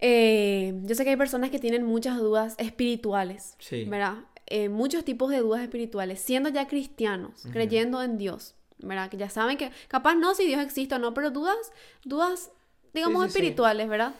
Eh, 0.00 0.74
yo 0.82 0.94
sé 0.94 1.04
que 1.04 1.10
hay 1.10 1.16
personas 1.16 1.50
que 1.50 1.58
tienen 1.58 1.84
muchas 1.84 2.18
dudas 2.18 2.54
espirituales, 2.58 3.56
Sí. 3.60 3.84
¿verdad? 3.84 4.16
Eh, 4.46 4.68
muchos 4.68 5.04
tipos 5.04 5.30
de 5.30 5.38
dudas 5.38 5.62
espirituales, 5.62 6.20
siendo 6.20 6.48
ya 6.50 6.66
cristianos, 6.66 7.44
creyendo 7.52 8.02
en 8.02 8.18
Dios, 8.18 8.54
¿verdad? 8.78 9.08
Que 9.08 9.16
ya 9.16 9.30
saben 9.30 9.56
que, 9.56 9.70
capaz 9.88 10.14
no 10.16 10.34
si 10.34 10.46
Dios 10.46 10.60
existe 10.60 10.94
o 10.96 10.98
no, 10.98 11.14
pero 11.14 11.30
dudas, 11.30 11.56
dudas, 12.04 12.50
digamos, 12.94 13.24
sí, 13.24 13.30
sí. 13.30 13.38
espirituales, 13.38 13.88
¿verdad? 13.88 14.14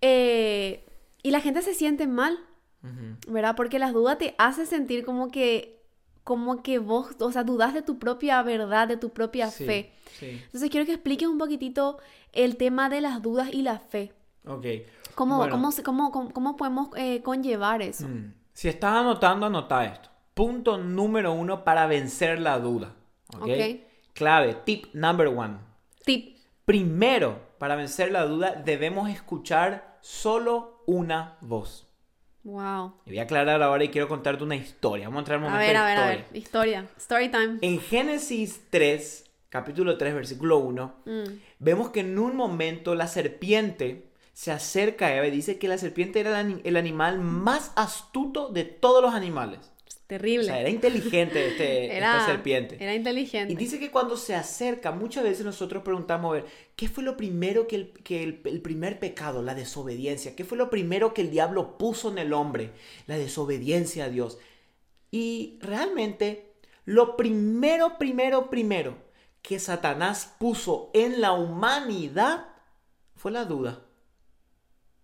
Eh, 0.00 0.84
y 1.22 1.30
la 1.30 1.40
gente 1.40 1.62
se 1.62 1.74
siente 1.74 2.06
mal, 2.06 2.38
¿verdad? 3.28 3.54
Porque 3.56 3.78
las 3.78 3.92
dudas 3.92 4.18
te 4.18 4.34
hacen 4.38 4.66
sentir 4.66 5.04
como 5.04 5.30
que, 5.30 5.82
como 6.24 6.62
que 6.62 6.78
vos, 6.78 7.08
o 7.18 7.32
sea, 7.32 7.44
dudas 7.44 7.74
de 7.74 7.82
tu 7.82 7.98
propia 7.98 8.42
verdad, 8.42 8.88
de 8.88 8.96
tu 8.96 9.10
propia 9.10 9.50
Sí, 9.50 9.64
fe. 9.66 9.92
Sí. 10.18 10.40
Entonces 10.46 10.70
quiero 10.70 10.86
que 10.86 10.92
expliques 10.92 11.28
un 11.28 11.38
poquitito 11.38 11.98
el 12.32 12.56
tema 12.56 12.88
de 12.88 13.00
las 13.00 13.20
dudas 13.22 13.50
y 13.52 13.62
la 13.62 13.78
fe. 13.78 14.12
Ok. 14.46 14.64
¿Cómo, 15.14 15.36
Bueno. 15.38 15.52
cómo, 15.52 15.70
cómo, 15.84 16.10
cómo, 16.10 16.32
cómo 16.32 16.56
podemos 16.56 16.88
eh, 16.96 17.20
conllevar 17.22 17.82
eso? 17.82 18.08
Mm. 18.08 18.32
Si 18.54 18.68
estás 18.68 18.94
anotando, 18.94 19.46
anota 19.46 19.84
esto. 19.84 20.08
Punto 20.34 20.78
número 20.78 21.32
uno 21.32 21.64
para 21.64 21.86
vencer 21.86 22.40
la 22.40 22.58
duda. 22.58 22.94
¿ok? 23.36 23.42
Ok. 23.42 23.80
Clave, 24.14 24.54
tip 24.64 24.86
number 24.94 25.28
one. 25.28 25.58
Tip. 26.04 26.38
Primero, 26.64 27.38
para 27.60 27.76
vencer 27.76 28.10
la 28.10 28.24
duda, 28.24 28.54
debemos 28.64 29.10
escuchar 29.10 29.98
solo 30.00 30.82
una 30.86 31.36
voz. 31.42 31.86
Wow. 32.42 32.94
Y 33.04 33.10
voy 33.10 33.18
a 33.18 33.24
aclarar 33.24 33.62
ahora 33.62 33.84
y 33.84 33.90
quiero 33.90 34.08
contarte 34.08 34.42
una 34.42 34.56
historia. 34.56 35.08
Vamos 35.08 35.18
a 35.18 35.20
entrar 35.20 35.38
en 35.38 35.44
un 35.44 35.50
A 35.50 35.52
momento 35.52 35.68
ver, 35.68 35.76
a 35.76 35.84
ver, 35.84 35.98
a 35.98 36.00
historia. 36.00 36.26
ver. 36.30 36.36
Historia. 36.38 36.86
Story 36.96 37.28
time. 37.28 37.58
En 37.60 37.78
Génesis 37.78 38.62
3, 38.70 39.30
capítulo 39.50 39.98
3, 39.98 40.14
versículo 40.14 40.56
1, 40.56 40.94
Mm, 41.04 41.22
vemos 41.58 41.90
que 41.90 42.00
en 42.00 42.18
un 42.18 42.34
momento 42.34 42.94
la 42.94 43.06
serpiente 43.08 44.10
se 44.32 44.52
acerca 44.52 45.08
a 45.08 45.14
Eva 45.16 45.26
y 45.26 45.30
dice 45.30 45.58
que 45.58 45.68
la 45.68 45.76
serpiente 45.76 46.18
era 46.20 46.40
el, 46.40 46.62
el 46.64 46.76
animal 46.78 47.18
más 47.20 47.72
astuto 47.76 48.48
de 48.48 48.64
todos 48.64 49.02
los 49.02 49.12
animales. 49.12 49.70
O 50.14 50.18
terrible. 50.18 50.44
sea, 50.44 50.60
era 50.60 50.70
inteligente 50.70 51.48
este, 51.48 51.86
Era- 51.96 52.18
esta 52.18 52.26
serpiente. 52.26 52.76
Era 52.80 52.94
inteligente. 52.94 53.52
Y 53.52 53.56
dice 53.56 53.78
que 53.78 53.90
cuando 53.90 54.16
se 54.16 54.34
acerca, 54.34 54.90
muchas 54.92 55.24
veces 55.24 55.44
nosotros 55.44 55.82
preguntamos, 55.82 56.30
a 56.30 56.34
ver, 56.34 56.46
¿qué 56.76 56.88
fue 56.88 57.04
lo 57.04 57.16
primero 57.16 57.66
que, 57.66 57.76
el, 57.76 57.92
que 57.92 58.22
el, 58.22 58.40
el 58.44 58.60
primer 58.60 58.98
pecado, 58.98 59.42
la 59.42 59.54
desobediencia? 59.54 60.34
¿Qué 60.34 60.44
fue 60.44 60.58
lo 60.58 60.68
primero 60.70 61.14
que 61.14 61.22
el 61.22 61.30
diablo 61.30 61.78
puso 61.78 62.10
en 62.10 62.18
el 62.18 62.32
hombre? 62.32 62.72
La 63.06 63.16
desobediencia 63.16 64.06
a 64.06 64.08
Dios. 64.08 64.38
Y 65.10 65.58
realmente, 65.60 66.52
lo 66.84 67.16
primero, 67.16 67.98
primero, 67.98 68.50
primero 68.50 68.96
que 69.42 69.58
Satanás 69.58 70.34
puso 70.38 70.90
en 70.94 71.20
la 71.20 71.32
humanidad 71.32 72.46
fue 73.16 73.32
la 73.32 73.44
duda. 73.44 73.80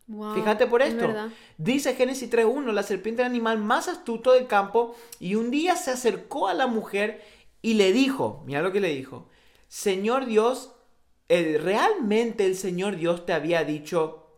Fíjate 0.06 0.66
por 0.66 0.82
esto. 0.82 1.12
Dice 1.58 1.94
Génesis 1.94 2.30
3.1, 2.30 2.72
la 2.72 2.82
serpiente 2.82 3.22
era 3.22 3.28
el 3.28 3.34
animal 3.34 3.58
más 3.58 3.88
astuto 3.88 4.32
del 4.32 4.46
campo 4.46 4.94
y 5.18 5.34
un 5.34 5.50
día 5.50 5.74
se 5.76 5.90
acercó 5.90 6.48
a 6.48 6.54
la 6.54 6.66
mujer 6.66 7.22
y 7.60 7.74
le 7.74 7.92
dijo, 7.92 8.44
mira 8.46 8.62
lo 8.62 8.70
que 8.70 8.80
le 8.80 8.90
dijo, 8.90 9.28
Señor 9.66 10.26
Dios, 10.26 10.72
eh, 11.28 11.58
¿realmente 11.60 12.46
el 12.46 12.54
Señor 12.54 12.96
Dios 12.96 13.26
te 13.26 13.32
había 13.32 13.64
dicho, 13.64 14.28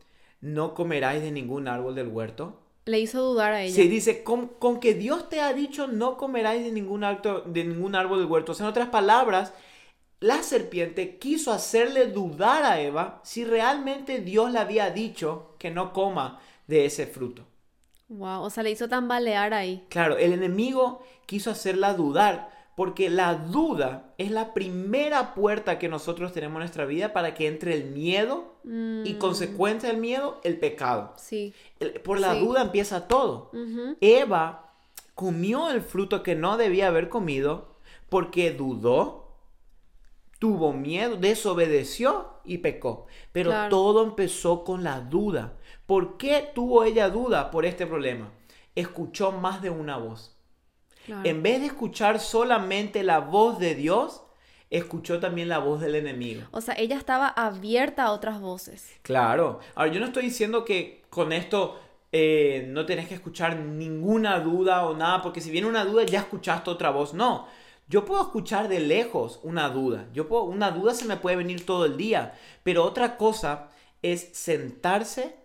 no 0.41 0.75
comeráis 0.75 1.23
de 1.23 1.33
ningún 1.33 1.69
árbol 1.69 1.95
del 1.95 2.09
huerto? 2.09 2.63
Le 2.87 3.01
hizo 3.01 3.23
dudar 3.23 3.53
a 3.53 3.63
ella. 3.63 3.75
Sí, 3.75 3.87
dice, 3.87 4.25
con, 4.25 4.81
que 4.81 4.95
Dios 4.95 5.29
te 5.29 5.43
ha 5.43 5.53
dicho, 5.53 5.87
no 5.89 6.17
comeráis 6.17 6.65
de 6.65 6.73
ningún, 6.73 7.03
de 7.03 7.65
ningún 7.65 7.95
árbol 7.95 8.21
del 8.21 8.29
huerto. 8.29 8.53
O 8.53 8.55
sea, 8.55 8.65
en 8.65 8.71
otras 8.71 8.89
palabras, 8.89 9.53
la 10.21 10.43
serpiente 10.43 11.19
quiso 11.19 11.53
hacerle 11.53 12.07
dudar 12.07 12.65
a 12.65 12.81
Eva 12.81 13.21
si 13.23 13.45
realmente 13.45 14.21
Dios 14.21 14.53
le 14.53 14.59
había 14.59 14.91
dicho 14.91 15.55
que 15.59 15.71
no 15.71 15.93
coma 15.93 16.41
de 16.67 16.85
ese 16.87 17.07
fruto. 17.07 17.45
Wow, 18.09 18.43
o 18.43 18.51
sea, 18.51 18.63
le 18.63 18.71
hizo 18.71 18.89
tambalear 18.89 19.53
ahí. 19.53 19.85
Claro, 19.91 20.17
el 20.17 20.33
enemigo 20.33 21.03
quiso 21.27 21.51
hacerla 21.51 21.95
dudar 21.95 22.59
porque 22.75 23.11
la 23.11 23.35
duda 23.35 24.15
es 24.19 24.31
la 24.31 24.55
primera 24.55 25.35
puerta 25.35 25.81
que 25.81 25.89
nosotros 25.89 26.33
tenemos 26.33 26.59
en 26.59 26.61
nuestra 26.61 26.85
vida 26.85 27.13
para 27.13 27.35
que 27.35 27.49
entre 27.49 27.75
el 27.75 27.87
miedo 27.87 28.55
y 28.65 29.15
mm. 29.15 29.19
consecuencia 29.19 29.89
del 29.89 29.99
miedo, 29.99 30.41
el 30.45 30.59
pecado. 30.59 31.13
Sí. 31.17 31.53
por 32.05 32.21
la 32.21 32.35
duda 32.35 32.63
empieza 32.63 33.09
todo. 33.09 33.51
Eva 34.01 34.73
comió 35.17 35.71
el 35.71 35.83
fruto 35.83 36.23
que 36.23 36.37
no 36.37 36.57
debía 36.57 36.87
haber 36.87 37.09
comido 37.09 37.75
porque 38.09 38.53
dudó, 38.53 39.28
tuvo 40.39 40.73
miedo, 40.73 41.17
desobedeció 41.17 42.41
y 42.45 42.59
pecó. 42.59 43.07
Pero 43.33 43.53
todo 43.69 44.05
empezó 44.05 44.65
con 44.65 44.85
la 44.85 45.01
duda. 45.01 45.55
¿Por 45.87 46.17
qué 46.17 46.51
tuvo 46.55 46.85
ella 46.85 47.11
duda 47.11 47.51
por 47.51 47.65
este 47.65 47.87
problema? 47.87 48.31
Escuchó 48.75 49.33
más 49.33 49.63
de 49.63 49.71
una 49.71 49.97
voz. 49.97 50.37
En 51.25 51.43
vez 51.43 51.61
de 51.61 51.67
escuchar 51.67 52.21
solamente 52.21 53.03
la 53.03 53.21
voz 53.21 53.59
de 53.59 53.75
Dios, 53.75 54.23
escuchó 54.71 55.21
también 55.21 55.49
la 55.49 55.59
voz 55.59 55.81
del 55.81 55.95
enemigo. 55.95 56.43
O 56.51 56.61
sea, 56.61 56.75
ella 56.77 56.97
estaba 56.97 57.29
abierta 57.29 58.05
a 58.05 58.13
otras 58.13 58.41
voces. 58.41 58.93
Claro. 59.03 59.61
Ahora, 59.75 59.91
yo 59.91 60.01
no 60.01 60.07
estoy 60.07 60.25
diciendo 60.25 60.65
que 60.67 61.07
con 61.09 61.33
esto 61.33 61.81
eh, 62.13 62.67
no 62.69 62.87
tenés 62.87 63.09
que 63.09 63.15
escuchar 63.15 63.57
ninguna 63.57 64.41
duda 64.41 64.87
o 64.87 64.95
nada, 64.95 65.23
porque 65.23 65.41
si 65.41 65.51
viene 65.51 65.67
una 65.67 65.85
duda 65.85 66.05
ya 66.05 66.21
escuchaste 66.21 66.71
otra 66.71 66.91
voz. 66.91 67.15
No. 67.15 67.47
Yo 67.89 68.05
puedo 68.05 68.21
escuchar 68.21 68.69
de 68.69 68.81
lejos 68.81 69.41
una 69.43 69.71
duda. 69.71 70.09
Yo 70.13 70.29
puedo, 70.29 70.45
una 70.45 70.71
duda 70.71 70.95
se 70.95 71.07
me 71.07 71.17
puede 71.17 71.37
venir 71.37 71.65
todo 71.65 71.87
el 71.87 71.97
día. 71.97 72.35
Pero 72.63 72.85
otra 72.85 73.17
cosa 73.17 73.71
es 74.03 74.29
sentarse 74.33 75.37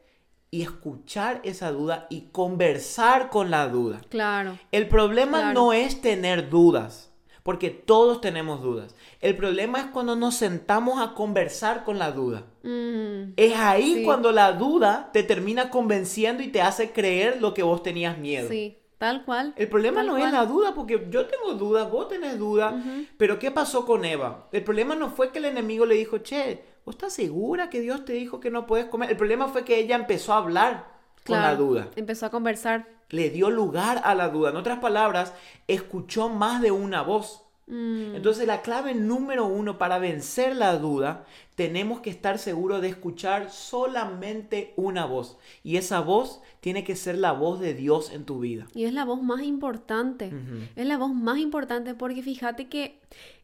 y 0.51 0.62
escuchar 0.62 1.41
esa 1.43 1.71
duda 1.71 2.05
y 2.09 2.27
conversar 2.31 3.29
con 3.29 3.50
la 3.50 3.67
duda. 3.69 4.01
Claro. 4.09 4.59
El 4.71 4.88
problema 4.88 5.51
no 5.51 5.73
es 5.73 6.00
tener 6.00 6.50
dudas, 6.50 7.12
porque 7.41 7.71
todos 7.71 8.21
tenemos 8.21 8.62
dudas. 8.62 8.93
El 9.19 9.35
problema 9.35 9.79
es 9.79 9.85
cuando 9.88 10.15
nos 10.15 10.35
sentamos 10.35 11.01
a 11.01 11.15
conversar 11.15 11.83
con 11.83 11.97
la 11.97 12.12
duda. 12.12 12.43
Mm. 12.62 13.33
Es 13.35 13.55
ahí 13.55 14.03
cuando 14.05 14.31
la 14.31 14.51
duda 14.51 15.09
te 15.12 15.23
termina 15.23 15.71
convenciendo 15.71 16.43
y 16.43 16.50
te 16.50 16.62
hace 16.62 16.91
creer 16.91 17.41
lo 17.41 17.55
que 17.55 17.63
vos 17.63 17.81
tenías 17.81 18.19
miedo. 18.19 18.47
Sí. 18.50 18.77
Tal 19.03 19.25
cual. 19.25 19.53
El 19.57 19.67
problema 19.67 20.01
no 20.01 20.15
es 20.15 20.31
la 20.31 20.45
duda, 20.45 20.74
porque 20.74 21.07
yo 21.10 21.25
tengo 21.25 21.55
dudas, 21.55 21.91
vos 21.91 22.07
tenés 22.07 22.39
dudas, 22.39 22.74
pero 23.17 23.38
¿qué 23.38 23.51
pasó 23.51 23.86
con 23.86 24.05
Eva? 24.05 24.48
El 24.53 24.63
problema 24.63 24.95
no 24.95 25.10
fue 25.10 25.29
que 25.29 25.39
el 25.39 25.45
enemigo 25.45 25.86
le 25.86 25.95
dijo, 25.95 26.19
che, 26.19 26.63
¿Vos 26.86 26.95
estás 26.95 27.12
segura 27.13 27.69
que 27.69 27.81
Dios 27.81 28.05
te 28.05 28.13
dijo 28.13 28.39
que 28.39 28.50
no 28.50 28.65
puedes 28.65 28.86
comer? 28.86 29.10
El 29.10 29.17
problema 29.17 29.50
fue 29.50 29.65
que 29.65 29.77
ella 29.77 29.98
empezó 29.98 30.33
a 30.33 30.38
hablar 30.38 30.88
con 31.25 31.41
la 31.41 31.55
duda. 31.55 31.89
Empezó 31.98 32.27
a 32.27 32.29
conversar. 32.29 32.88
Le 33.10 33.29
dio 33.29 33.50
lugar 33.50 34.01
a 34.05 34.15
la 34.15 34.29
duda. 34.29 34.51
En 34.51 34.55
otras 34.55 34.79
palabras, 34.79 35.33
escuchó 35.67 36.29
más 36.29 36.62
de 36.62 36.72
una 36.72 37.01
voz. 37.01 37.42
Mm. 37.67 38.15
Entonces 38.15 38.46
la 38.46 38.62
clave 38.62 38.93
número 38.93 39.46
uno 39.46 39.77
para 39.77 39.98
vencer 39.98 40.55
la 40.55 40.77
duda, 40.77 41.25
tenemos 41.55 42.01
que 42.01 42.10
estar 42.10 42.39
seguros 42.39 42.82
de 42.82 42.89
escuchar 42.89 43.51
solamente 43.51 44.74
una 44.75 45.05
voz. 45.05 45.38
Y 45.63 45.77
esa 45.77 46.01
voz 46.01 46.41
tiene 46.60 46.84
que 46.84 46.96
ser 46.96 47.17
la 47.17 47.32
voz 47.32 47.60
de 47.60 47.74
Dios 47.74 48.12
en 48.12 48.25
tu 48.25 48.39
vida. 48.39 48.67
Y 48.74 48.86
es 48.86 48.93
la 48.93 49.05
voz 49.05 49.22
más 49.22 49.43
importante. 49.43 50.32
Es 50.75 50.86
la 50.86 50.98
voz 50.98 51.13
más 51.13 51.38
importante 51.38 51.93
porque 51.93 52.22
fíjate 52.22 52.67
que 52.67 53.00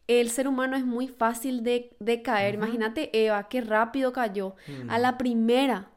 el 0.08 0.30
ser 0.30 0.48
humano 0.48 0.76
es 0.76 0.84
muy 0.84 1.06
fácil 1.08 1.62
de, 1.62 2.22
caer. 2.24 2.54
Imagínate 2.54 3.10
Eva, 3.12 3.48
qué 3.48 3.60
rápido 3.60 4.12
cayó. 4.12 4.54
A 4.88 4.98
la 4.98 5.16
primera. 5.18 5.88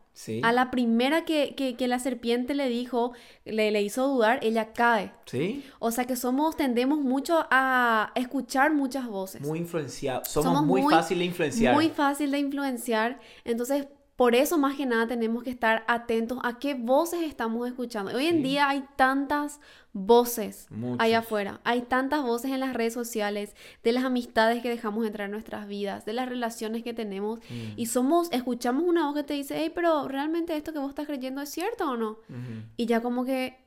A 0.43 0.51
la 0.51 0.69
primera 0.69 1.25
que, 1.25 1.75
la 1.79 1.99
serpiente 1.99 2.53
le 2.53 2.69
dijo, 2.69 3.13
le, 3.45 3.71
le, 3.71 3.81
hizo 3.81 4.07
dudar, 4.07 4.39
ella 4.43 4.71
cae. 4.71 5.11
Sí. 5.25 5.63
O 5.79 5.91
sea 5.91 6.05
que 6.05 6.15
somos, 6.15 6.55
tendemos 6.55 6.99
mucho 6.99 7.45
a 7.49 8.11
escuchar 8.15 8.73
muchas 8.73 9.07
voces. 9.07 9.41
Muy 9.41 9.59
influenciados. 9.59 10.27
Somos, 10.27 10.63
muy, 10.63 10.83
muy 10.83 10.93
fácil 10.93 11.19
de 11.19 11.25
influenciar. 11.25 11.73
Muy 11.73 11.89
fácil 11.89 12.31
de 12.31 12.39
influenciar. 12.39 13.19
Entonces, 13.43 13.87
por 14.15 14.35
eso 14.35 14.57
más 14.59 14.75
que 14.75 14.85
nada 14.85 15.07
tenemos 15.07 15.43
que 15.43 15.49
estar 15.49 15.83
atentos 15.87 16.37
a 16.43 16.59
qué 16.59 16.75
voces 16.75 17.21
estamos 17.23 17.67
escuchando. 17.67 18.11
Hoy 18.15 18.27
en 18.27 18.43
día 18.43 18.69
hay 18.69 18.85
tantas 18.95 19.59
voces 19.91 20.67
allá 20.99 21.19
afuera, 21.19 21.61
hay 21.63 21.81
tantas 21.81 22.23
voces 22.23 22.51
en 22.51 22.59
las 22.59 22.73
redes 22.73 22.93
sociales, 22.93 23.55
de 23.83 23.91
las 23.91 24.03
amistades 24.03 24.61
que 24.61 24.69
dejamos 24.69 25.05
entrar 25.05 25.25
en 25.25 25.31
nuestras 25.31 25.67
vidas, 25.67 26.05
de 26.05 26.13
las 26.13 26.29
relaciones 26.29 26.83
que 26.83 26.93
tenemos 26.93 27.39
mm. 27.39 27.73
y 27.75 27.87
somos, 27.87 28.31
escuchamos 28.31 28.83
una 28.83 29.05
voz 29.07 29.15
que 29.15 29.23
te 29.23 29.33
dice, 29.33 29.55
hey, 29.57 29.71
pero 29.73 30.07
realmente 30.07 30.55
esto 30.55 30.73
que 30.73 30.79
vos 30.79 30.89
estás 30.89 31.07
creyendo 31.07 31.41
es 31.41 31.49
cierto 31.49 31.89
o 31.89 31.97
no? 31.97 32.17
Y 32.77 32.85
ya 32.85 33.01
como 33.01 33.25
que 33.25 33.62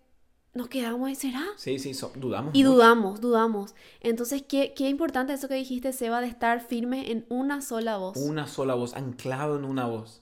nos 0.56 0.68
quedamos 0.68 1.10
y 1.10 1.14
será. 1.14 1.44
Sí, 1.56 1.78
sí, 1.78 1.92
dudamos. 2.16 2.54
Y 2.54 2.62
dudamos, 2.62 3.20
dudamos. 3.20 3.74
Entonces, 4.00 4.42
¿qué, 4.42 4.72
qué 4.74 4.88
importante 4.88 5.32
eso 5.32 5.48
que 5.48 5.54
dijiste, 5.54 5.92
Seba, 5.92 6.20
de 6.20 6.28
estar 6.28 6.60
firme 6.60 7.10
en 7.12 7.26
una 7.28 7.60
sola 7.60 7.98
voz. 7.98 8.16
Una 8.16 8.46
sola 8.46 8.74
voz, 8.74 8.94
anclado 8.94 9.58
en 9.58 9.64
una 9.64 9.86
voz. 9.86 10.20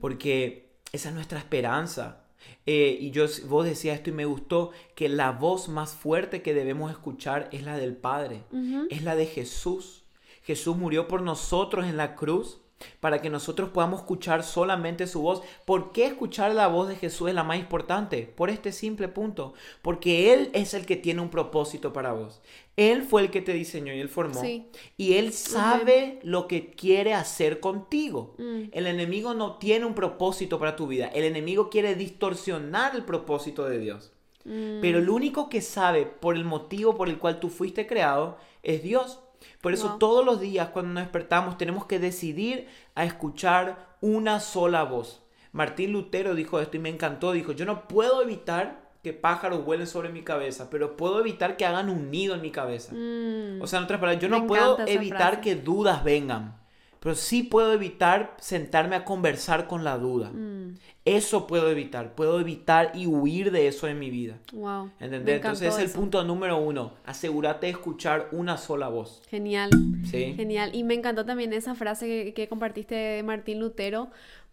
Porque 0.00 0.72
esa 0.92 1.10
es 1.10 1.14
nuestra 1.14 1.38
esperanza. 1.38 2.22
Eh, 2.66 2.96
y 3.00 3.10
yo, 3.10 3.26
vos 3.48 3.64
decías 3.64 3.96
esto 3.96 4.10
y 4.10 4.14
me 4.14 4.24
gustó, 4.24 4.70
que 4.94 5.08
la 5.08 5.32
voz 5.32 5.68
más 5.68 5.92
fuerte 5.92 6.42
que 6.42 6.54
debemos 6.54 6.90
escuchar 6.90 7.48
es 7.52 7.62
la 7.62 7.76
del 7.76 7.96
Padre, 7.96 8.44
es 8.90 9.02
la 9.02 9.16
de 9.16 9.26
Jesús. 9.26 10.04
Jesús 10.42 10.76
murió 10.76 11.08
por 11.08 11.22
nosotros 11.22 11.86
en 11.86 11.96
la 11.96 12.16
cruz 12.16 12.58
para 13.00 13.20
que 13.20 13.30
nosotros 13.30 13.70
podamos 13.70 14.00
escuchar 14.00 14.42
solamente 14.42 15.06
su 15.06 15.22
voz. 15.22 15.42
¿Por 15.64 15.92
qué 15.92 16.06
escuchar 16.06 16.54
la 16.54 16.68
voz 16.68 16.88
de 16.88 16.96
Jesús 16.96 17.28
es 17.28 17.34
la 17.34 17.44
más 17.44 17.58
importante? 17.58 18.22
Por 18.34 18.50
este 18.50 18.72
simple 18.72 19.08
punto. 19.08 19.54
Porque 19.82 20.32
Él 20.32 20.50
es 20.54 20.74
el 20.74 20.86
que 20.86 20.96
tiene 20.96 21.20
un 21.20 21.30
propósito 21.30 21.92
para 21.92 22.12
vos. 22.12 22.40
Él 22.76 23.02
fue 23.02 23.22
el 23.22 23.30
que 23.30 23.40
te 23.40 23.52
diseñó 23.52 23.92
y 23.94 24.00
Él 24.00 24.08
formó. 24.08 24.42
Y 24.96 25.14
Él 25.14 25.32
sabe 25.32 26.18
lo 26.22 26.48
que 26.48 26.70
quiere 26.70 27.14
hacer 27.14 27.60
contigo. 27.60 28.34
Mm. 28.38 28.64
El 28.72 28.86
enemigo 28.86 29.34
no 29.34 29.58
tiene 29.58 29.86
un 29.86 29.94
propósito 29.94 30.58
para 30.58 30.76
tu 30.76 30.86
vida. 30.86 31.08
El 31.08 31.24
enemigo 31.24 31.70
quiere 31.70 31.94
distorsionar 31.94 32.96
el 32.96 33.04
propósito 33.04 33.64
de 33.64 33.78
Dios. 33.78 34.12
Mm. 34.44 34.80
Pero 34.80 34.98
el 34.98 35.08
único 35.08 35.48
que 35.48 35.62
sabe 35.62 36.04
por 36.06 36.36
el 36.36 36.44
motivo 36.44 36.96
por 36.96 37.08
el 37.08 37.18
cual 37.18 37.40
tú 37.40 37.48
fuiste 37.48 37.86
creado 37.86 38.38
es 38.62 38.82
Dios. 38.82 39.20
Por 39.60 39.72
eso 39.72 39.96
todos 39.98 40.24
los 40.24 40.40
días 40.40 40.68
cuando 40.68 40.92
nos 40.94 41.04
despertamos 41.04 41.58
tenemos 41.58 41.86
que 41.86 41.98
decidir 41.98 42.68
a 42.94 43.04
escuchar 43.04 43.96
una 44.00 44.40
sola 44.40 44.84
voz. 44.84 45.22
Martín 45.52 45.92
Lutero 45.92 46.34
dijo 46.34 46.60
esto 46.60 46.76
y 46.76 46.80
me 46.80 46.88
encantó. 46.88 47.32
Dijo, 47.32 47.52
yo 47.52 47.64
no 47.64 47.86
puedo 47.86 48.22
evitar 48.22 48.84
que 49.04 49.12
pájaros 49.12 49.64
vuelen 49.64 49.86
sobre 49.86 50.08
mi 50.08 50.22
cabeza, 50.22 50.70
pero 50.70 50.96
puedo 50.96 51.20
evitar 51.20 51.56
que 51.56 51.66
hagan 51.66 51.90
un 51.90 52.10
nido 52.10 52.34
en 52.34 52.40
mi 52.40 52.50
cabeza. 52.50 52.92
Mm. 52.94 53.60
O 53.60 53.66
sea, 53.66 53.78
en 53.78 53.84
otras 53.84 54.00
palabras, 54.00 54.22
yo 54.22 54.30
no 54.30 54.46
puedo 54.46 54.78
evitar 54.86 55.42
que 55.42 55.56
dudas 55.56 56.02
vengan, 56.02 56.56
pero 57.04 57.16
sí 57.16 57.42
puedo 57.42 57.74
evitar 57.74 58.34
sentarme 58.40 58.96
a 58.96 59.04
conversar 59.04 59.68
con 59.68 59.84
la 59.84 59.98
duda. 59.98 60.30
Mm. 60.30 60.78
Eso 61.04 61.46
puedo 61.46 61.70
evitar, 61.70 62.14
puedo 62.14 62.40
evitar 62.40 62.92
y 62.94 63.06
huir 63.06 63.52
de 63.52 63.68
eso 63.68 63.86
en 63.86 63.98
mi 63.98 64.08
vida. 64.08 64.38
Wow. 64.54 64.90
¿Entendés? 64.98 65.36
Entonces 65.36 65.74
es 65.74 65.84
el 65.84 65.90
punto 65.90 66.24
número 66.24 66.56
uno. 66.56 66.94
Asegúrate 67.04 67.66
de 67.66 67.72
escuchar 67.72 68.28
una 68.32 68.56
sola 68.56 68.88
voz. 68.88 69.20
Genial. 69.28 69.68
Sí. 70.10 70.32
Genial. 70.34 70.70
Y 70.74 70.82
me 70.82 70.94
encantó 70.94 71.26
también 71.26 71.52
esa 71.52 71.74
frase 71.74 72.06
que, 72.06 72.32
que 72.32 72.48
compartiste 72.48 72.94
de 72.94 73.22
Martín 73.22 73.60
Lutero, 73.60 74.08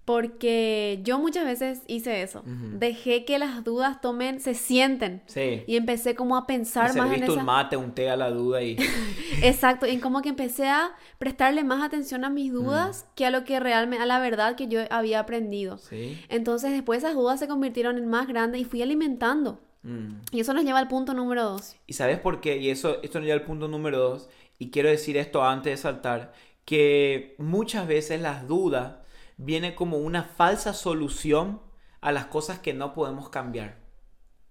porque 0.05 0.99
yo 1.03 1.19
muchas 1.19 1.45
veces 1.45 1.83
hice 1.87 2.23
eso. 2.23 2.43
Dejé 2.45 3.23
que 3.23 3.37
las 3.37 3.63
dudas 3.63 4.01
tomen, 4.01 4.39
se 4.39 4.55
sienten. 4.55 5.21
Sí. 5.27 5.63
Y 5.67 5.75
empecé 5.75 6.15
como 6.15 6.35
a 6.35 6.47
pensar 6.47 6.95
más 6.95 7.13
en 7.13 7.23
esa... 7.23 7.33
un 7.33 7.45
mate, 7.45 7.77
un 7.77 7.91
té 7.91 8.09
a 8.09 8.17
la 8.17 8.31
duda 8.31 8.63
y... 8.63 8.77
Exacto. 9.43 9.85
Y 9.85 9.99
como 9.99 10.21
que 10.21 10.29
empecé 10.29 10.67
a 10.67 10.91
prestarle 11.19 11.63
más 11.63 11.83
atención 11.83 12.25
a 12.25 12.29
mis 12.29 12.51
dudas 12.51 13.05
que 13.15 13.27
a 13.27 13.29
lo 13.29 13.43
que 13.43 13.59
realmente, 13.59 14.01
a 14.01 14.07
la 14.07 14.19
verdad 14.19 14.55
que 14.55 14.67
yo 14.67 14.81
había 14.89 15.19
aprendido. 15.19 15.77
Sí. 15.77 16.19
Entonces 16.29 16.71
después 16.71 16.99
esas 16.99 17.13
dudas 17.13 17.39
se 17.39 17.47
convirtieron 17.47 17.97
en 17.97 18.07
más 18.07 18.27
grandes 18.27 18.61
y 18.61 18.65
fui 18.65 18.81
alimentando. 18.81 19.59
Mm. 19.83 20.15
Y 20.31 20.39
eso 20.39 20.53
nos 20.53 20.63
lleva 20.63 20.79
al 20.79 20.87
punto 20.87 21.13
número 21.13 21.43
dos. 21.43 21.75
¿Y 21.85 21.93
sabes 21.93 22.19
por 22.19 22.41
qué? 22.41 22.57
Y 22.57 22.71
eso, 22.71 22.97
esto 23.03 23.19
nos 23.19 23.27
lleva 23.27 23.39
al 23.39 23.45
punto 23.45 23.67
número 23.67 23.99
dos. 23.99 24.29
Y 24.57 24.71
quiero 24.71 24.89
decir 24.89 25.15
esto 25.17 25.43
antes 25.43 25.73
de 25.73 25.77
saltar. 25.77 26.33
Que 26.65 27.35
muchas 27.37 27.87
veces 27.87 28.21
las 28.21 28.47
dudas 28.47 29.00
viene 29.43 29.75
como 29.75 29.97
una 29.97 30.23
falsa 30.23 30.73
solución 30.73 31.61
a 31.99 32.11
las 32.11 32.25
cosas 32.25 32.59
que 32.59 32.73
no 32.73 32.93
podemos 32.93 33.29
cambiar. 33.29 33.79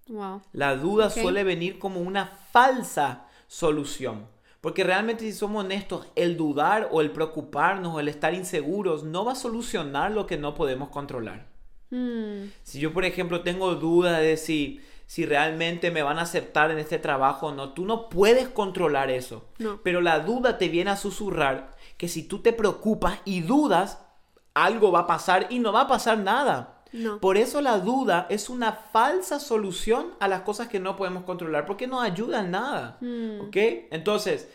Wow. 0.09 0.43
La 0.53 0.77
duda 0.77 1.11
suele 1.11 1.45
venir 1.45 1.79
como 1.79 2.01
una 2.01 2.27
falsa 2.53 3.27
solución. 3.47 4.27
Porque 4.61 4.85
realmente 4.85 5.25
si 5.25 5.33
somos 5.33 5.65
honestos, 5.65 6.07
el 6.17 6.37
dudar 6.37 6.89
o 6.91 7.01
el 7.01 7.13
preocuparnos 7.13 7.95
o 7.95 8.01
el 8.01 8.09
estar 8.09 8.35
inseguros 8.35 9.05
no 9.05 9.25
va 9.25 9.33
a 9.33 9.37
solucionar 9.37 10.11
lo 10.11 10.27
que 10.27 10.37
no 10.37 10.55
podemos 10.55 10.91
controlar. 10.91 11.47
Mm, 11.91 12.51
Si 12.63 12.79
yo, 12.79 12.93
por 12.93 13.05
ejemplo, 13.05 13.41
tengo 13.43 13.75
dudas 13.77 14.21
de 14.21 14.37
si, 14.37 14.81
si 15.07 15.25
realmente 15.25 15.91
me 15.91 16.03
van 16.03 16.19
a 16.19 16.23
aceptar 16.23 16.71
en 16.71 16.79
este 16.79 16.99
trabajo 16.99 17.47
o 17.47 17.55
no, 17.55 17.73
tú 17.73 17.87
no 17.87 18.11
puedes 18.11 18.49
controlar 18.49 19.11
eso. 19.11 19.47
No. 19.59 19.81
Pero 19.83 20.03
la 20.03 20.21
duda 20.21 20.59
te 20.59 20.69
viene 20.69 20.91
a 20.91 20.97
susurrar 20.97 21.75
que 21.97 22.09
si 22.09 22.23
tú 22.23 22.41
te 22.41 22.53
preocupas 22.53 23.21
y 23.25 23.41
dudas, 23.41 24.05
algo 24.55 24.93
va 24.93 25.01
a 25.01 25.07
pasar 25.07 25.47
y 25.51 25.59
no 25.59 25.73
va 25.73 25.83
a 25.83 25.89
pasar 25.89 26.19
nada. 26.19 26.83
No. 26.93 27.21
Por 27.21 27.37
eso 27.37 27.61
la 27.61 27.79
duda 27.79 28.27
es 28.31 28.51
una 28.51 28.73
falsa 28.73 29.39
solución 29.39 30.09
a 30.19 30.27
las 30.27 30.43
cosas 30.43 30.69
que 30.69 30.81
no 30.81 30.97
podemos 30.97 31.23
controlar, 31.25 31.65
porque 31.65 31.87
no 31.87 32.01
ayuda 32.01 32.41
en 32.41 32.51
nada. 32.51 32.99
Mm. 33.01 33.43
¿Ok? 33.43 33.57
Entonces, 33.91 34.49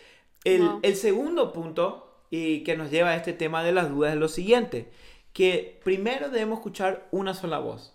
el, 0.44 0.62
Wow. 0.68 0.80
el 0.84 0.96
segundo 0.98 1.54
punto 1.54 2.24
y 2.30 2.64
que 2.64 2.76
nos 2.76 2.92
lleva 2.92 3.12
a 3.12 3.16
este 3.16 3.32
tema 3.34 3.64
de 3.64 3.72
las 3.72 3.90
dudas 3.90 4.14
es 4.14 4.20
lo 4.20 4.28
siguiente, 4.28 4.92
que 5.32 5.80
primero 5.84 6.30
debemos 6.30 6.60
escuchar 6.60 7.08
una 7.12 7.34
sola 7.34 7.60
voz, 7.60 7.94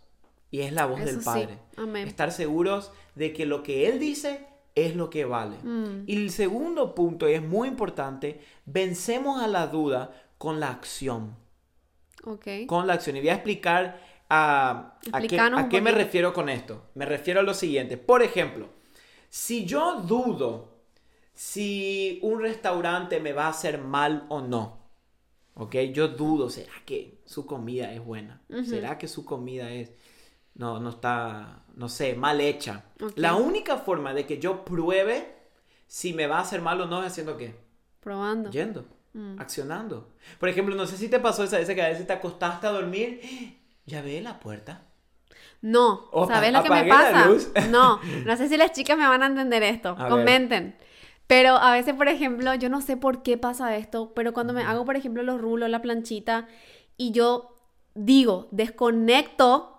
y 0.51 0.61
es 0.61 0.73
la 0.73 0.87
voz 0.87 1.01
Eso 1.01 1.07
del 1.11 1.19
sí. 1.21 1.25
Padre. 1.25 1.59
Amén. 1.77 2.09
Estar 2.09 2.33
seguros 2.33 2.93
de 3.15 3.33
que 3.35 3.45
lo 3.45 3.63
que 3.63 3.89
Él 3.89 3.99
dice 3.99 4.47
es 4.75 4.97
lo 4.97 5.11
que 5.11 5.27
vale. 5.27 5.57
Mm. 5.63 6.05
Y 6.07 6.17
el 6.17 6.31
segundo 6.31 6.95
punto, 6.95 7.29
y 7.29 7.33
es 7.35 7.43
muy 7.43 7.69
importante, 7.69 8.41
vencemos 8.65 9.43
a 9.43 9.49
la 9.49 9.67
duda 9.67 10.13
con 10.39 10.61
la 10.61 10.71
acción 10.71 11.37
Ok. 12.25 12.47
con 12.67 12.87
la 12.87 12.95
acción. 12.95 13.17
Y 13.17 13.21
voy 13.21 13.31
a 13.31 13.35
explicar 13.35 14.01
a, 14.29 14.99
a 15.13 15.21
qué, 15.23 15.39
a 15.39 15.69
qué 15.69 15.81
me 15.81 15.93
refiero 15.93 16.33
con 16.33 16.49
esto. 16.49 16.91
Me 16.95 17.07
refiero 17.07 17.41
a 17.41 17.43
lo 17.43 17.55
siguiente. 17.55 17.97
Por 17.97 18.23
ejemplo, 18.23 18.69
si 19.29 19.65
yo 19.65 20.01
dudo 20.03 20.81
si 21.41 22.19
un 22.23 22.43
restaurante 22.43 23.19
me 23.19 23.33
va 23.33 23.47
a 23.47 23.49
hacer 23.49 23.79
mal 23.79 24.27
o 24.29 24.43
no, 24.43 24.91
¿ok? 25.55 25.75
Yo 25.93 26.09
dudo, 26.09 26.51
¿será 26.51 26.75
que 26.85 27.23
su 27.25 27.47
comida 27.47 27.93
es 27.95 28.05
buena? 28.05 28.43
¿Será 28.67 28.99
que 28.99 29.09
su 29.09 29.25
comida 29.25 29.71
es, 29.73 29.91
no, 30.55 30.81
no 30.81 30.91
está, 30.91 31.65
no 31.77 31.89
sé, 31.89 32.15
mal 32.15 32.43
hecha? 32.43 32.85
La 33.17 33.37
única 33.37 33.79
forma 33.79 34.13
de 34.13 34.27
que 34.27 34.39
yo 34.39 34.67
pruebe 34.67 35.35
si 35.87 36.13
me 36.13 36.27
va 36.27 36.39
a 36.39 36.43
hacer 36.43 36.61
mal 36.61 36.79
o 36.83 36.87
no 36.87 37.01
es 37.01 37.07
haciendo 37.07 37.39
qué? 37.39 37.55
Probando. 38.01 38.51
Yendo, 38.51 38.85
Mm. 39.13 39.41
accionando. 39.41 40.09
Por 40.39 40.49
ejemplo, 40.49 40.75
no 40.77 40.87
sé 40.87 40.97
si 40.97 41.09
te 41.09 41.19
pasó 41.19 41.43
esa 41.43 41.59
vez 41.59 41.69
que 41.69 41.83
a 41.83 41.89
veces 41.89 42.07
te 42.07 42.13
acostaste 42.13 42.67
a 42.67 42.71
dormir, 42.71 43.21
ya 43.87 44.03
ve 44.03 44.21
la 44.21 44.39
puerta. 44.39 44.83
No, 45.63 46.09
O 46.13 46.27
¿sabes 46.27 46.53
lo 46.53 46.63
que 46.63 46.71
me 46.71 46.85
pasa? 46.85 47.29
No, 47.71 48.01
no 48.25 48.37
sé 48.37 48.49
si 48.49 48.57
las 48.57 48.73
chicas 48.73 48.97
me 48.97 49.07
van 49.07 49.23
a 49.23 49.27
entender 49.27 49.63
esto. 49.63 49.91
A 49.99 50.05
ver. 50.05 50.11
Comenten. 50.11 50.77
Pero 51.27 51.57
a 51.57 51.73
veces, 51.73 51.95
por 51.95 52.09
ejemplo, 52.09 52.55
yo 52.55 52.69
no 52.69 52.81
sé 52.81 52.97
por 52.97 53.23
qué 53.23 53.37
pasa 53.37 53.77
esto, 53.77 54.13
pero 54.15 54.33
cuando 54.33 54.53
me 54.53 54.63
hago, 54.63 54.85
por 54.85 54.97
ejemplo, 54.97 55.23
los 55.23 55.41
rulos, 55.41 55.71
la 55.71 55.81
planchita, 55.83 56.49
y 56.97 57.13
yo 57.13 57.55
digo, 57.95 58.49
desconecto 58.51 59.77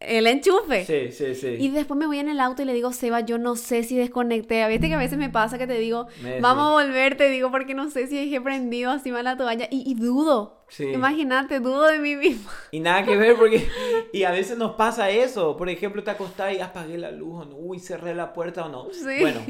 el 0.00 0.26
enchufe. 0.26 0.84
Sí, 0.86 1.12
sí, 1.12 1.34
sí. 1.34 1.56
Y 1.58 1.68
después 1.70 1.98
me 1.98 2.06
voy 2.06 2.18
en 2.18 2.28
el 2.28 2.40
auto 2.40 2.62
y 2.62 2.64
le 2.64 2.72
digo, 2.72 2.92
Seba, 2.92 3.20
yo 3.20 3.36
no 3.38 3.54
sé 3.54 3.82
si 3.84 3.96
desconecté. 3.96 4.66
Viste 4.68 4.88
que 4.88 4.94
a 4.94 4.98
veces 4.98 5.18
me 5.18 5.28
pasa 5.30 5.58
que 5.58 5.66
te 5.66 5.78
digo, 5.78 6.06
Me- 6.22 6.40
vamos 6.40 6.64
sí. 6.64 6.68
a 6.70 6.86
volver, 6.86 7.16
te 7.16 7.28
digo, 7.28 7.50
porque 7.50 7.74
no 7.74 7.90
sé 7.90 8.06
si 8.06 8.16
dejé 8.16 8.40
prendido 8.40 8.90
así 8.90 9.12
mal 9.12 9.24
la 9.24 9.36
toalla. 9.36 9.68
Y, 9.70 9.88
y 9.90 9.94
dudo. 9.94 10.64
Sí. 10.68 10.84
Imagínate, 10.84 11.60
dudo 11.60 11.84
de 11.86 11.98
mí 11.98 12.16
misma. 12.16 12.50
Y 12.70 12.80
nada 12.80 13.04
que 13.04 13.16
ver 13.16 13.36
porque... 13.36 13.68
Y 14.12 14.22
a 14.24 14.30
veces 14.30 14.56
nos 14.56 14.72
pasa 14.76 15.10
eso. 15.10 15.56
Por 15.56 15.68
ejemplo, 15.68 16.02
te 16.02 16.10
acostás 16.12 16.54
y 16.54 16.60
apagué 16.60 16.96
la 16.98 17.10
luz 17.10 17.42
o 17.42 17.44
no. 17.44 17.56
Uy, 17.56 17.78
cerré 17.78 18.14
la 18.14 18.32
puerta 18.32 18.64
o 18.66 18.68
no. 18.68 18.88
Sí. 18.92 19.20
Bueno, 19.20 19.40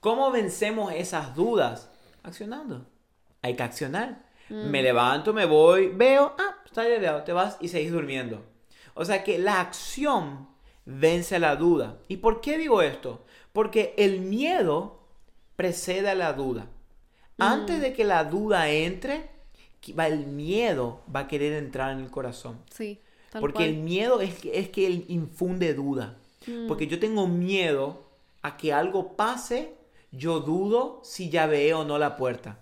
¿cómo 0.00 0.30
vencemos 0.30 0.92
esas 0.94 1.34
dudas? 1.34 1.90
Accionando. 2.22 2.86
Hay 3.42 3.54
que 3.56 3.62
accionar. 3.62 4.24
Mm. 4.48 4.70
Me 4.70 4.82
levanto, 4.82 5.32
me 5.32 5.44
voy, 5.46 5.88
veo, 5.88 6.34
ah, 6.38 6.56
está 6.64 6.82
desviado, 6.82 7.22
te 7.24 7.32
vas 7.32 7.56
y 7.60 7.66
seguís 7.68 7.90
durmiendo. 7.90 8.44
O 8.96 9.04
sea 9.04 9.22
que 9.22 9.38
la 9.38 9.60
acción 9.60 10.48
vence 10.86 11.38
la 11.38 11.54
duda. 11.54 11.98
¿Y 12.08 12.16
por 12.16 12.40
qué 12.40 12.56
digo 12.56 12.80
esto? 12.80 13.24
Porque 13.52 13.94
el 13.98 14.20
miedo 14.22 15.00
precede 15.54 16.08
a 16.08 16.14
la 16.14 16.32
duda. 16.32 16.64
Mm. 17.36 17.42
Antes 17.42 17.80
de 17.82 17.92
que 17.92 18.04
la 18.04 18.24
duda 18.24 18.70
entre, 18.70 19.28
el 19.98 20.26
miedo 20.26 21.02
va 21.14 21.20
a 21.20 21.28
querer 21.28 21.52
entrar 21.52 21.92
en 21.92 22.00
el 22.00 22.10
corazón. 22.10 22.62
Sí, 22.70 23.00
tal 23.30 23.42
Porque 23.42 23.58
cual. 23.58 23.68
el 23.68 23.76
miedo 23.76 24.20
es 24.20 24.38
que, 24.38 24.58
es 24.58 24.70
que 24.70 24.86
él 24.86 25.04
infunde 25.08 25.74
duda. 25.74 26.16
Mm. 26.46 26.66
Porque 26.66 26.86
yo 26.86 26.98
tengo 26.98 27.26
miedo 27.26 28.02
a 28.40 28.56
que 28.56 28.72
algo 28.72 29.14
pase, 29.14 29.74
yo 30.10 30.40
dudo 30.40 31.00
si 31.04 31.28
ya 31.28 31.46
veo 31.46 31.80
o 31.80 31.84
no 31.84 31.98
la 31.98 32.16
puerta. 32.16 32.60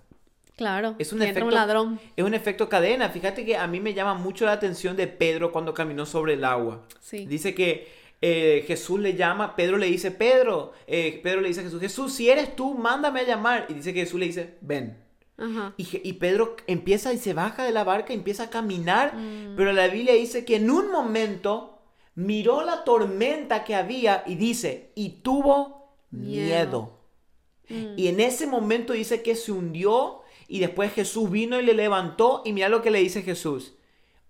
Claro, 0.56 0.94
Es 0.98 1.12
un 1.12 1.20
efecto, 1.22 1.46
un 1.46 1.52
ladrón. 1.54 2.00
Es 2.16 2.24
un 2.24 2.32
efecto 2.34 2.68
cadena. 2.68 3.08
Fíjate 3.08 3.44
que 3.44 3.56
a 3.56 3.66
mí 3.66 3.80
me 3.80 3.92
llama 3.92 4.14
mucho 4.14 4.44
la 4.46 4.52
atención 4.52 4.96
de 4.96 5.08
Pedro 5.08 5.50
cuando 5.50 5.74
caminó 5.74 6.06
sobre 6.06 6.34
el 6.34 6.44
agua. 6.44 6.82
Sí. 7.00 7.26
Dice 7.26 7.54
que 7.54 7.88
eh, 8.22 8.64
Jesús 8.66 9.00
le 9.00 9.14
llama, 9.14 9.56
Pedro 9.56 9.76
le 9.78 9.86
dice, 9.86 10.10
Pedro, 10.12 10.72
eh, 10.86 11.20
Pedro 11.22 11.40
le 11.40 11.48
dice 11.48 11.60
a 11.60 11.64
Jesús, 11.64 11.80
Jesús, 11.80 12.12
si 12.14 12.30
eres 12.30 12.54
tú, 12.54 12.74
mándame 12.74 13.20
a 13.20 13.24
llamar. 13.24 13.66
Y 13.68 13.74
dice 13.74 13.92
que 13.92 14.00
Jesús 14.00 14.20
le 14.20 14.26
dice, 14.26 14.54
ven. 14.60 14.96
Ajá. 15.36 15.74
Y, 15.76 15.88
y 16.08 16.12
Pedro 16.14 16.54
empieza 16.68 17.12
y 17.12 17.18
se 17.18 17.34
baja 17.34 17.64
de 17.64 17.72
la 17.72 17.82
barca, 17.82 18.12
empieza 18.12 18.44
a 18.44 18.50
caminar, 18.50 19.16
Mm. 19.16 19.56
pero 19.56 19.72
la 19.72 19.88
Biblia 19.88 20.14
dice 20.14 20.44
que 20.44 20.56
en 20.56 20.70
un 20.70 20.92
momento 20.92 21.80
miró 22.14 22.62
la 22.64 22.84
tormenta 22.84 23.64
que 23.64 23.74
había 23.74 24.22
y 24.26 24.36
dice, 24.36 24.92
y 24.94 25.08
tuvo 25.22 25.96
miedo. 26.12 26.92
Miedo. 27.68 27.84
Mm. 27.94 27.98
Y 27.98 28.06
en 28.08 28.20
ese 28.20 28.46
momento 28.46 28.92
dice 28.92 29.22
que 29.22 29.34
se 29.34 29.50
hundió 29.50 30.20
y 30.48 30.60
después 30.60 30.92
Jesús 30.92 31.30
vino 31.30 31.58
y 31.58 31.64
le 31.64 31.74
levantó 31.74 32.42
y 32.44 32.52
mira 32.52 32.68
lo 32.68 32.82
que 32.82 32.90
le 32.90 33.00
dice 33.00 33.22
Jesús. 33.22 33.74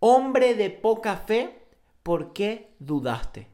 Hombre 0.01 0.55
de 0.55 0.71
poca 0.71 1.17
fe, 1.17 1.67
¿por 2.03 2.33
qué 2.33 2.75
dudaste? 2.79 3.49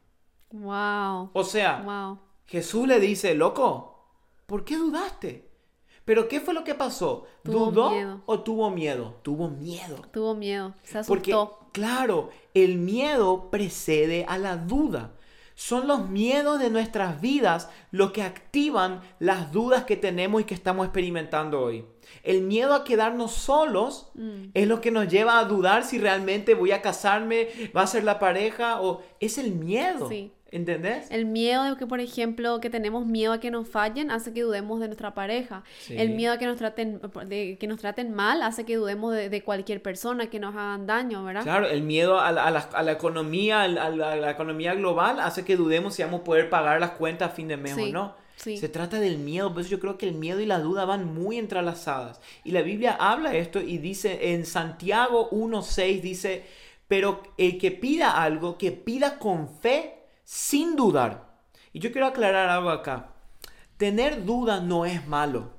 Wow. 0.53 1.31
O 1.33 1.44
sea, 1.44 1.83
Wow. 1.83 2.18
Jesús 2.46 2.88
le 2.88 2.99
dice, 2.99 3.35
loco, 3.35 4.05
¿por 4.46 4.64
qué 4.64 4.77
dudaste? 4.77 5.49
Pero 6.05 6.27
¿qué 6.27 6.40
fue 6.40 6.55
lo 6.55 6.64
que 6.64 6.75
pasó? 6.75 7.27
Tuvo 7.44 7.66
¿Dudó 7.66 7.90
miedo. 7.90 8.20
o 8.27 8.40
tuvo 8.40 8.70
miedo? 8.70 9.14
Tuvo 9.23 9.49
miedo. 9.49 10.03
Tuvo 10.12 10.35
miedo. 10.35 10.75
Se 10.83 10.99
asustó. 10.99 11.09
Porque, 11.14 11.70
claro, 11.73 12.31
el 12.55 12.79
miedo 12.79 13.51
precede 13.51 14.25
a 14.29 14.37
la 14.38 14.57
duda. 14.57 15.12
Son 15.55 15.87
los 15.87 16.09
miedos 16.09 16.59
de 16.59 16.70
nuestras 16.70 17.20
vidas 17.20 17.68
los 17.92 18.11
que 18.11 18.23
activan 18.25 19.03
las 19.20 19.53
dudas 19.53 19.85
que 19.85 19.96
tenemos 19.96 20.40
y 20.40 20.44
que 20.44 20.55
estamos 20.55 20.87
experimentando 20.87 21.61
hoy. 21.61 21.85
El 22.23 22.42
miedo 22.42 22.75
a 22.75 22.85
quedarnos 22.85 23.33
solos 23.33 24.11
Mm. 24.14 24.51
es 24.55 24.66
lo 24.68 24.81
que 24.81 24.90
nos 24.90 25.09
lleva 25.09 25.38
a 25.38 25.44
dudar 25.44 25.85
si 25.85 25.99
realmente 25.99 26.55
voy 26.55 26.73
a 26.73 26.83
casarme, 26.83 27.49
va 27.77 27.83
a 27.83 27.87
ser 27.87 28.05
la 28.05 28.18
pareja 28.18 28.81
o 28.81 29.03
es 29.20 29.38
el 29.38 29.53
miedo. 29.53 30.09
Sí. 30.09 30.33
¿Entendés? 30.53 31.09
El 31.12 31.27
miedo 31.27 31.62
de 31.62 31.77
que, 31.77 31.87
por 31.87 32.01
ejemplo, 32.01 32.61
que 32.61 32.70
tenemos 32.70 33.07
miedo 33.07 33.33
a 33.33 33.38
que 33.38 33.53
nos 33.53 33.68
fallen 33.68 34.11
hace 34.11 34.33
que 34.33 34.42
dudemos 34.42 34.81
de 34.81 34.88
nuestra 34.88 35.14
pareja. 35.14 35.62
Sí. 35.79 35.94
El 35.96 36.11
miedo 36.11 36.33
a 36.33 36.38
que 36.38 36.46
nos 36.46 36.57
traten, 36.57 37.01
de 37.27 37.57
que 37.57 37.66
nos 37.68 37.79
traten 37.79 38.12
mal 38.12 38.42
hace 38.42 38.64
que 38.64 38.75
dudemos 38.75 39.14
de, 39.14 39.29
de 39.29 39.42
cualquier 39.44 39.81
persona, 39.81 40.27
que 40.29 40.40
nos 40.40 40.57
hagan 40.57 40.88
daño, 40.88 41.23
¿verdad? 41.23 41.44
Claro, 41.44 41.68
el 41.68 41.83
miedo 41.83 42.20
a 42.20 42.33
la, 42.33 42.46
a 42.46 42.51
la- 42.51 42.68
a 42.73 42.83
la 42.83 42.90
economía, 42.90 43.62
a 43.62 43.68
la, 43.68 43.85
a 43.87 44.16
la 44.16 44.31
economía 44.33 44.75
global 44.75 45.20
hace 45.20 45.44
que 45.44 45.55
dudemos 45.57 45.94
si 45.94 46.03
vamos 46.03 46.23
a 46.23 46.25
poder 46.25 46.51
pagar 46.51 46.81
las 46.81 46.90
cuentas 46.92 47.31
a 47.31 47.33
fin 47.33 47.46
de 47.46 47.57
mes 47.57 47.79
o 47.79 47.87
no. 47.92 48.14
Sí. 48.42 48.57
Se 48.57 48.68
trata 48.68 48.98
del 49.00 49.18
miedo, 49.18 49.53
por 49.53 49.61
eso 49.62 49.70
yo 49.70 49.81
creo 49.81 49.98
que 49.98 50.09
el 50.09 50.14
miedo 50.14 50.40
y 50.40 50.46
la 50.46 50.61
duda 50.61 50.85
van 50.85 51.12
muy 51.14 51.38
entrelazadas. 51.38 52.20
Y 52.44 52.53
la 52.53 52.62
Biblia 52.62 52.96
habla 52.98 53.35
esto 53.35 53.61
y 53.61 53.79
dice 53.79 54.33
en 54.33 54.46
Santiago 54.46 55.29
1.6, 55.31 56.00
dice, 56.00 56.44
pero 56.88 57.22
el 57.38 57.59
que 57.59 57.70
pida 57.70 58.22
algo, 58.22 58.57
que 58.59 58.72
pida 58.72 59.18
con 59.18 59.48
fe, 59.48 59.96
sin 60.24 60.76
dudar. 60.76 61.29
Y 61.72 61.79
yo 61.81 61.92
quiero 61.92 62.07
aclarar 62.07 62.48
algo 62.48 62.70
acá. 62.70 63.12
Tener 63.76 64.24
dudas 64.24 64.62
no 64.62 64.85
es 64.87 65.07
malo. 65.07 65.50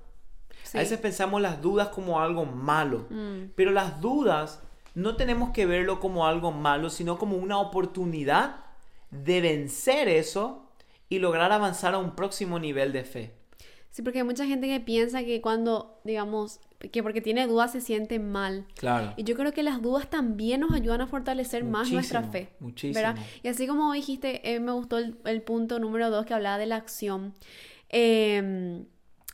Sí. 0.63 0.77
A 0.77 0.81
veces 0.81 0.99
pensamos 0.99 1.41
las 1.41 1.61
dudas 1.61 1.89
como 1.89 2.19
algo 2.21 2.45
malo, 2.45 3.07
Mm. 3.09 3.51
pero 3.55 3.71
las 3.71 3.99
dudas 4.01 4.61
no 4.93 5.15
tenemos 5.15 5.51
que 5.51 5.65
verlo 5.65 5.99
como 5.99 6.27
algo 6.27 6.51
malo, 6.51 6.89
sino 6.89 7.17
como 7.17 7.37
una 7.37 7.59
oportunidad 7.59 8.57
de 9.09 9.41
vencer 9.41 10.07
eso 10.07 10.67
y 11.11 11.19
lograr 11.19 11.51
avanzar 11.51 11.93
a 11.93 11.97
un 11.97 12.15
próximo 12.15 12.57
nivel 12.57 12.93
de 12.93 13.03
fe. 13.03 13.33
Sí, 13.89 14.01
porque 14.01 14.19
hay 14.19 14.23
mucha 14.23 14.45
gente 14.45 14.67
que 14.67 14.79
piensa 14.79 15.25
que 15.25 15.41
cuando, 15.41 15.99
digamos, 16.05 16.61
que 16.93 17.03
porque 17.03 17.19
tiene 17.19 17.45
dudas 17.47 17.73
se 17.73 17.81
siente 17.81 18.17
mal. 18.17 18.65
Claro. 18.75 19.13
Y 19.17 19.25
yo 19.25 19.35
creo 19.35 19.51
que 19.51 19.61
las 19.61 19.81
dudas 19.81 20.09
también 20.09 20.61
nos 20.61 20.71
ayudan 20.71 21.01
a 21.01 21.07
fortalecer 21.07 21.65
más 21.65 21.91
nuestra 21.91 22.23
fe. 22.23 22.53
muchísimo. 22.61 22.93
¿verdad? 22.93 23.21
Y 23.43 23.49
así 23.49 23.67
como 23.67 23.91
dijiste, 23.91 24.53
eh, 24.53 24.61
me 24.61 24.71
gustó 24.71 24.97
el, 24.99 25.17
el 25.25 25.41
punto 25.41 25.79
número 25.79 26.09
dos 26.09 26.25
que 26.25 26.33
hablaba 26.33 26.57
de 26.57 26.67
la 26.67 26.77
acción. 26.77 27.35
Eh, 27.89 28.85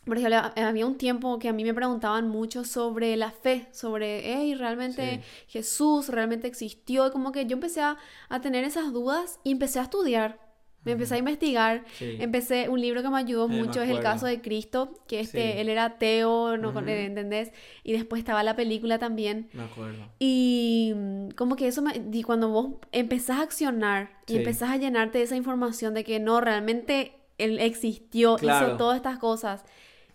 por 0.08 0.18
ejemplo, 0.18 0.40
había 0.56 0.88
un 0.88 0.98
tiempo 0.98 1.38
que 1.38 1.50
a 1.50 1.54
mí 1.54 1.64
me 1.64 1.74
preguntaban 1.74 2.30
mucho 2.30 2.64
sobre 2.64 3.16
la 3.18 3.30
fe, 3.30 3.68
sobre, 3.72 4.22
hey, 4.24 4.56
¿realmente 4.56 5.22
Jesús 5.48 6.08
realmente 6.08 6.48
existió? 6.48 7.08
Y 7.08 7.12
como 7.12 7.32
que 7.32 7.46
yo 7.46 7.56
empecé 7.56 7.82
a, 7.82 7.98
a, 8.30 8.42
tener 8.42 8.64
esas 8.64 8.94
dudas 8.94 9.40
y 9.44 9.52
empecé 9.52 9.80
a 9.80 9.84
estudiar. 9.84 10.47
Me 10.84 10.94
empecé 10.94 11.16
a 11.16 11.18
investigar, 11.18 11.84
empecé, 12.00 12.70
un 12.70 12.80
libro 12.80 13.02
que 13.02 13.10
me 13.10 13.18
ayudó 13.18 13.50
mucho 13.50 13.82
es 13.82 13.90
El 13.90 14.00
caso 14.00 14.26
de 14.26 14.42
Cristo, 14.42 14.94
que 15.06 15.20
este, 15.20 15.60
él 15.60 15.68
era 15.68 15.86
ateo, 15.86 16.56
¿no? 16.56 16.78
¿entendés? 16.80 17.52
Y 17.84 17.92
después 17.92 18.20
estaba 18.20 18.42
la 18.42 18.56
película 18.56 18.98
también. 18.98 19.50
Me 19.52 19.64
acuerdo. 19.64 20.08
Y 20.18 20.94
mm, 20.96 21.30
como 21.32 21.58
que 21.58 21.68
eso, 21.68 21.82
me, 21.82 22.02
y 22.14 22.24
cuando 22.24 22.48
vos 22.50 22.76
empezás 22.94 23.40
a 23.40 23.42
accionar 23.42 24.12
y 24.28 24.38
empezás 24.38 24.70
a 24.70 24.78
llenarte 24.78 25.18
de 25.18 25.26
esa 25.26 25.36
información 25.36 25.94
de 25.94 26.06
que 26.06 26.20
no, 26.20 26.40
realmente 26.40 27.14
él 27.38 27.60
existió, 27.60 28.38
hizo 28.42 28.78
todas 28.78 28.96
estas 28.96 29.20
cosas, 29.20 29.66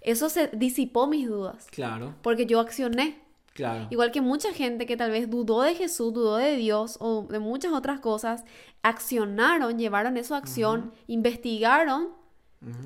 eso 0.01 0.29
se 0.29 0.49
disipó 0.49 1.07
mis 1.07 1.29
dudas. 1.29 1.69
Claro. 1.71 2.15
Porque 2.23 2.47
yo 2.47 2.61
accioné. 2.61 3.22
Claro. 3.55 3.87
Igual 3.91 4.13
que 4.13 4.21
mucha 4.21 4.53
gente 4.53 4.87
que 4.87 4.97
tal 4.97 5.11
vez 5.11 5.29
dudó 5.29 5.63
de 5.63 5.75
Jesús, 5.75 6.13
dudó 6.13 6.37
de 6.37 6.57
Dios 6.57 6.97
o 7.01 7.27
de 7.29 7.39
muchas 7.39 7.73
otras 7.73 8.01
cosas, 8.01 8.45
accionaron, 8.83 9.79
llevaron 9.79 10.17
eso 10.17 10.35
a 10.35 10.39
acción, 10.39 10.93
investigaron, 11.07 12.09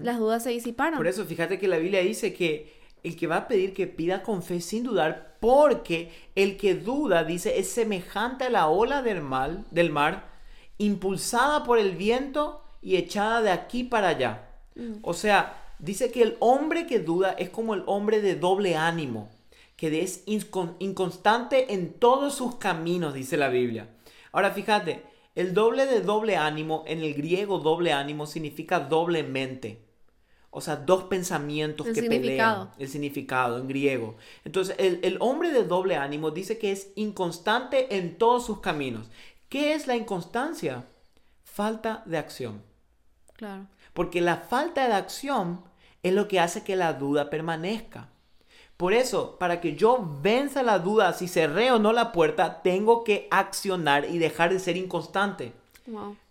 las 0.02 0.18
dudas 0.18 0.42
se 0.42 0.50
disiparon. 0.50 0.96
Por 0.96 1.06
eso, 1.06 1.24
fíjate 1.24 1.58
que 1.58 1.68
la 1.68 1.78
Biblia 1.78 2.00
dice 2.00 2.32
que 2.32 2.74
el 3.02 3.14
que 3.14 3.26
va 3.26 3.36
a 3.36 3.48
pedir 3.48 3.74
que 3.74 3.86
pida 3.86 4.22
con 4.22 4.42
fe 4.42 4.60
sin 4.60 4.82
dudar, 4.82 5.36
porque 5.38 6.10
el 6.34 6.56
que 6.56 6.74
duda, 6.74 7.22
dice, 7.22 7.58
es 7.58 7.68
semejante 7.68 8.44
a 8.44 8.50
la 8.50 8.68
ola 8.68 9.02
del 9.02 9.20
mar, 9.20 9.64
del 9.70 9.90
mar 9.90 10.34
impulsada 10.78 11.62
por 11.62 11.78
el 11.78 11.92
viento 11.92 12.62
y 12.82 12.96
echada 12.96 13.42
de 13.42 13.50
aquí 13.50 13.84
para 13.84 14.08
allá. 14.08 14.48
Mm. 14.74 14.94
O 15.02 15.14
sea, 15.14 15.62
dice 15.78 16.10
que 16.10 16.22
el 16.22 16.36
hombre 16.40 16.86
que 16.86 16.98
duda 16.98 17.32
es 17.32 17.50
como 17.50 17.74
el 17.74 17.82
hombre 17.86 18.20
de 18.20 18.34
doble 18.34 18.76
ánimo 18.76 19.30
que 19.76 20.02
es 20.02 20.24
inconstante 20.26 21.74
en 21.74 21.92
todos 21.92 22.34
sus 22.34 22.56
caminos, 22.56 23.14
dice 23.14 23.36
la 23.36 23.48
Biblia. 23.48 23.90
Ahora 24.32 24.50
fíjate, 24.50 25.04
el 25.34 25.52
doble 25.52 25.86
de 25.86 26.00
doble 26.00 26.36
ánimo, 26.36 26.82
en 26.86 27.02
el 27.02 27.14
griego 27.14 27.58
doble 27.58 27.92
ánimo 27.92 28.26
significa 28.26 28.80
doblemente. 28.80 29.84
O 30.50 30.62
sea, 30.62 30.76
dos 30.76 31.04
pensamientos 31.04 31.86
que 31.88 32.02
pelean. 32.02 32.70
El 32.78 32.88
significado 32.88 33.58
en 33.58 33.68
griego. 33.68 34.16
Entonces, 34.42 34.74
el, 34.78 35.00
el 35.02 35.18
hombre 35.20 35.52
de 35.52 35.64
doble 35.64 35.96
ánimo 35.96 36.30
dice 36.30 36.56
que 36.56 36.72
es 36.72 36.92
inconstante 36.94 37.98
en 37.98 38.16
todos 38.16 38.46
sus 38.46 38.60
caminos. 38.60 39.10
¿Qué 39.50 39.74
es 39.74 39.86
la 39.86 39.96
inconstancia? 39.96 40.86
Falta 41.44 42.02
de 42.06 42.16
acción. 42.16 42.62
Claro. 43.34 43.66
Porque 43.92 44.22
la 44.22 44.38
falta 44.38 44.88
de 44.88 44.94
acción 44.94 45.62
es 46.02 46.14
lo 46.14 46.26
que 46.28 46.40
hace 46.40 46.64
que 46.64 46.76
la 46.76 46.94
duda 46.94 47.28
permanezca. 47.28 48.08
Por 48.76 48.92
eso, 48.92 49.36
para 49.38 49.60
que 49.60 49.74
yo 49.74 50.06
venza 50.22 50.62
la 50.62 50.78
duda 50.78 51.12
si 51.14 51.28
cerré 51.28 51.70
o 51.70 51.78
no 51.78 51.92
la 51.92 52.12
puerta, 52.12 52.62
tengo 52.62 53.04
que 53.04 53.26
accionar 53.30 54.04
y 54.10 54.18
dejar 54.18 54.52
de 54.52 54.58
ser 54.58 54.76
inconstante. 54.76 55.52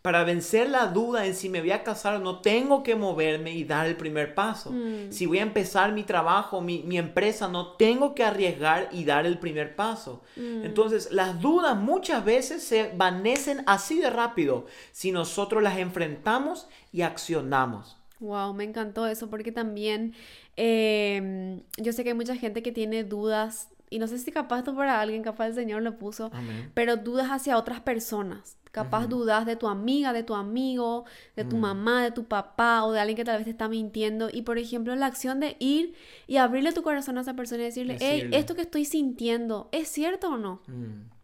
Para 0.02 0.24
vencer 0.24 0.70
la 0.70 0.88
duda 0.88 1.26
en 1.26 1.34
si 1.34 1.48
me 1.48 1.62
voy 1.62 1.72
a 1.72 1.84
casar 1.84 2.16
o 2.16 2.20
no, 2.20 2.40
tengo 2.40 2.84
que 2.84 2.96
moverme 2.96 3.54
y 3.54 3.64
dar 3.64 3.88
el 3.88 3.96
primer 3.96 4.36
paso. 4.36 4.72
Mm. 4.72 5.12
Si 5.12 5.26
voy 5.26 5.40
a 5.40 5.44
empezar 5.44 5.94
mi 5.94 6.04
trabajo, 6.04 6.60
mi, 6.62 6.98
empresa, 6.98 7.48
no 7.48 7.74
tengo 7.74 8.14
que 8.14 8.24
arriesgar 8.24 8.90
y 8.92 9.06
dar 9.06 9.26
el 9.26 9.40
primer 9.40 9.76
paso. 9.76 10.22
Mm. 10.36 10.66
Entonces, 10.66 11.12
las 11.12 11.40
dudas 11.40 11.78
muchas 11.78 12.26
veces 12.26 12.64
se 12.64 12.92
vanecen 12.96 13.64
así 13.66 14.00
de 14.00 14.10
rápido 14.10 14.66
si 14.92 15.12
nosotros 15.12 15.64
las 15.64 15.78
enfrentamos 15.78 16.68
y 16.92 17.02
accionamos. 17.02 17.98
Wow, 18.20 18.54
me 18.54 18.64
encantó 18.64 19.08
eso 19.08 19.30
porque 19.30 19.52
también 19.52 20.14
Em, 20.58 21.62
yo 21.78 21.92
sé 21.94 22.04
que 22.04 22.10
hay 22.10 22.16
mucha 22.16 22.36
gente 22.36 22.64
que 22.64 22.72
tiene 22.72 23.04
dudas, 23.04 23.70
y 23.90 24.00
no 24.00 24.08
sé 24.08 24.18
si 24.18 24.32
capaz 24.32 24.60
esto 24.60 24.76
para 24.76 25.00
alguien, 25.00 25.24
capaz 25.24 25.48
el 25.48 25.56
Señor 25.56 25.82
lo 25.82 25.98
puso, 25.98 26.32
pero 26.74 26.98
dudas 26.98 27.30
hacia 27.30 27.58
otras 27.58 27.82
personas. 27.82 28.58
Capaz 28.72 29.08
dudas 29.08 29.46
de 29.46 29.56
tu 29.56 29.70
amiga, 29.70 30.12
de 30.12 30.24
tu 30.24 30.36
amigo, 30.36 31.06
de 31.38 31.46
tu 31.46 31.56
mm. 31.56 31.62
mamá, 31.62 32.04
de 32.04 32.12
tu 32.12 32.26
papá 32.26 32.84
o 32.84 32.92
de 32.92 33.00
alguien 33.00 33.16
que 33.16 33.24
tal 33.24 33.38
vez 33.38 33.46
te 33.46 33.52
está 33.52 33.70
mintiendo. 33.70 34.28
Y 34.30 34.42
por 34.42 34.58
ejemplo, 34.58 34.94
la 34.98 35.06
acción 35.06 35.40
de 35.40 35.56
ir 35.60 35.94
y 36.28 36.36
abrirle 36.38 36.74
tu 36.74 36.84
corazón 36.84 37.18
a 37.18 37.22
esa 37.22 37.36
persona 37.36 37.62
y 37.62 37.66
decirle, 37.68 37.96
hey, 38.02 38.30
esto 38.34 38.54
que 38.54 38.64
estoy 38.64 38.84
sintiendo, 38.84 39.70
¿es 39.72 39.88
cierto 39.88 40.28
o 40.28 40.38
no? 40.38 40.62
Mm. 40.68 41.15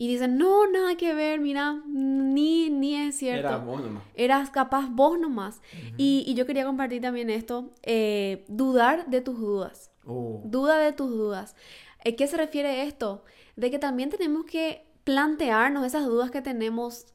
Y 0.00 0.06
dicen, 0.06 0.38
no, 0.38 0.70
nada 0.70 0.96
que 0.96 1.12
ver, 1.12 1.40
mira, 1.40 1.82
ni, 1.86 2.70
ni 2.70 2.94
es 2.94 3.16
cierto. 3.16 3.48
Eras 3.48 3.64
vos 3.64 3.82
nomás. 3.82 4.02
Eras 4.14 4.50
capaz 4.50 4.88
vos 4.88 5.18
nomás. 5.18 5.60
y, 5.96 6.24
y, 6.26 6.34
yo 6.34 6.46
quería 6.46 6.64
compartir 6.64 7.02
también 7.02 7.30
esto, 7.30 7.72
eh, 7.82 8.44
dudar 8.46 9.06
de 9.06 9.20
tus 9.20 9.38
dudas. 9.38 9.90
Oh. 10.06 10.40
Duda 10.44 10.78
de 10.78 10.92
tus 10.92 11.10
dudas. 11.10 11.56
¿A 12.06 12.12
qué 12.12 12.26
se 12.28 12.36
refiere 12.36 12.82
esto? 12.82 13.24
De 13.56 13.72
que 13.72 13.80
también 13.80 14.08
tenemos 14.08 14.44
que 14.44 14.86
plantearnos 15.02 15.84
esas 15.84 16.06
dudas 16.06 16.30
que 16.30 16.42
tenemos 16.42 17.06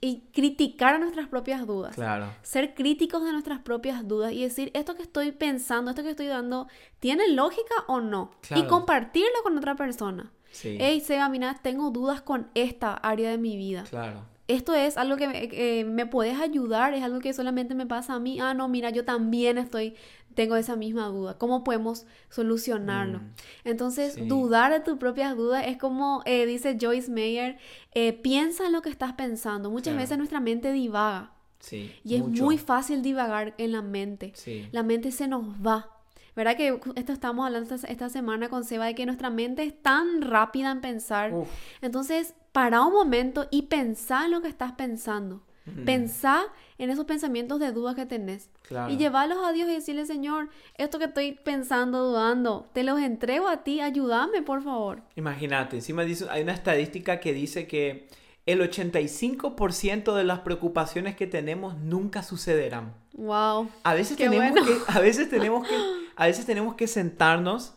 y 0.00 0.24
criticar 0.32 0.94
a 0.94 0.98
nuestras 0.98 1.28
propias 1.28 1.66
dudas. 1.66 1.94
Claro. 1.94 2.28
Ser 2.42 2.74
críticos 2.74 3.24
de 3.24 3.32
nuestras 3.32 3.60
propias 3.60 4.06
dudas 4.06 4.32
y 4.32 4.42
decir, 4.42 4.70
esto 4.74 4.94
que 4.94 5.02
estoy 5.02 5.32
pensando, 5.32 5.90
esto 5.90 6.02
que 6.02 6.10
estoy 6.10 6.26
dando, 6.26 6.68
¿tiene 7.00 7.28
lógica 7.28 7.74
o 7.86 8.00
no? 8.00 8.30
Y 8.54 8.64
compartirlo 8.64 9.42
con 9.42 9.56
otra 9.56 9.74
persona. 9.74 10.32
Sí. 10.50 10.76
Hey, 10.80 11.00
Seba, 11.00 11.28
mira, 11.28 11.58
tengo 11.62 11.90
dudas 11.90 12.22
con 12.22 12.48
esta 12.54 12.94
área 12.94 13.30
de 13.30 13.38
mi 13.38 13.56
vida. 13.56 13.84
Claro. 13.88 14.24
Esto 14.48 14.74
es 14.74 14.96
algo 14.96 15.16
que 15.16 15.26
me, 15.26 15.84
me 15.84 16.06
puedes 16.06 16.38
ayudar, 16.38 16.94
es 16.94 17.02
algo 17.02 17.18
que 17.18 17.32
solamente 17.32 17.74
me 17.74 17.86
pasa 17.86 18.14
a 18.14 18.20
mí. 18.20 18.38
Ah, 18.40 18.54
no, 18.54 18.68
mira, 18.68 18.90
yo 18.90 19.04
también 19.04 19.58
estoy, 19.58 19.96
tengo 20.34 20.54
esa 20.54 20.76
misma 20.76 21.08
duda. 21.08 21.36
¿Cómo 21.36 21.64
podemos 21.64 22.06
solucionarlo? 22.28 23.18
Mm. 23.18 23.32
Entonces, 23.64 24.28
dudar 24.28 24.72
de 24.72 24.80
tus 24.80 24.98
propias 24.98 25.36
dudas 25.36 25.64
es 25.66 25.78
como 25.78 26.22
eh, 26.26 26.46
dice 26.46 26.76
Joyce 26.80 27.10
Meyer, 27.10 27.58
eh, 27.92 28.12
piensa 28.12 28.66
en 28.66 28.72
lo 28.72 28.82
que 28.82 28.90
estás 28.90 29.14
pensando. 29.14 29.68
Muchas 29.68 29.96
veces 29.96 30.16
nuestra 30.16 30.38
mente 30.38 30.70
divaga. 30.70 31.32
Sí, 31.58 31.90
y 32.04 32.14
es 32.14 32.22
muy 32.24 32.58
fácil 32.58 33.02
divagar 33.02 33.54
en 33.58 33.72
la 33.72 33.82
mente. 33.82 34.32
Sí. 34.36 34.68
La 34.70 34.84
mente 34.84 35.10
se 35.10 35.26
nos 35.26 35.44
va. 35.54 35.95
¿Verdad 36.36 36.56
que 36.56 36.78
esto 36.96 37.12
estamos 37.14 37.46
hablando 37.46 37.74
esta, 37.74 38.08
semana 38.10 38.50
con 38.50 38.64
Seba 38.64 38.84
de 38.84 38.94
que 38.94 39.06
nuestra 39.06 39.30
mente 39.30 39.64
es 39.64 39.82
tan 39.82 40.20
rápida 40.20 40.70
en 40.70 40.82
pensar? 40.82 41.32
Entonces, 41.80 42.34
para 42.52 42.82
un 42.82 42.92
momento 42.92 43.48
y 43.50 43.62
pensá 43.62 44.26
en 44.26 44.32
lo 44.32 44.42
que 44.42 44.48
estás 44.48 44.72
pensando. 44.72 45.42
Pensá 45.84 46.44
en 46.78 46.90
esos 46.90 47.06
pensamientos 47.06 47.58
de 47.58 47.72
dudas 47.72 47.96
que 47.96 48.06
tenés. 48.06 48.50
Y 48.88 48.98
llevarlos 48.98 49.38
a 49.44 49.50
Dios 49.50 49.68
y 49.68 49.72
decirle, 49.72 50.06
Señor, 50.06 50.48
esto 50.76 51.00
que 51.00 51.06
estoy 51.06 51.32
pensando, 51.32 52.04
dudando, 52.06 52.68
te 52.72 52.84
los 52.84 53.00
entrego 53.00 53.48
a 53.48 53.64
ti, 53.64 53.80
ayúdame, 53.80 54.42
por 54.42 54.62
favor. 54.62 55.02
Imagínate, 55.16 55.76
encima 55.76 56.04
dice, 56.04 56.26
hay 56.30 56.42
una 56.42 56.52
estadística 56.52 57.18
que 57.18 57.32
dice 57.32 57.66
que 57.66 58.06
el 58.44 58.60
85% 58.60 60.14
de 60.14 60.22
las 60.22 60.40
preocupaciones 60.40 61.16
que 61.16 61.26
tenemos 61.26 61.76
nunca 61.78 62.22
sucederán. 62.22 62.94
Wow. 63.14 63.68
A 63.82 63.94
veces 63.94 64.16
tenemos 64.16 64.64
que 64.64 64.76
a 64.86 65.00
veces 65.00 65.28
tenemos 65.28 65.66
que 65.66 65.74
a 66.16 66.26
veces 66.26 66.46
tenemos 66.46 66.74
que 66.74 66.86
sentarnos 66.86 67.74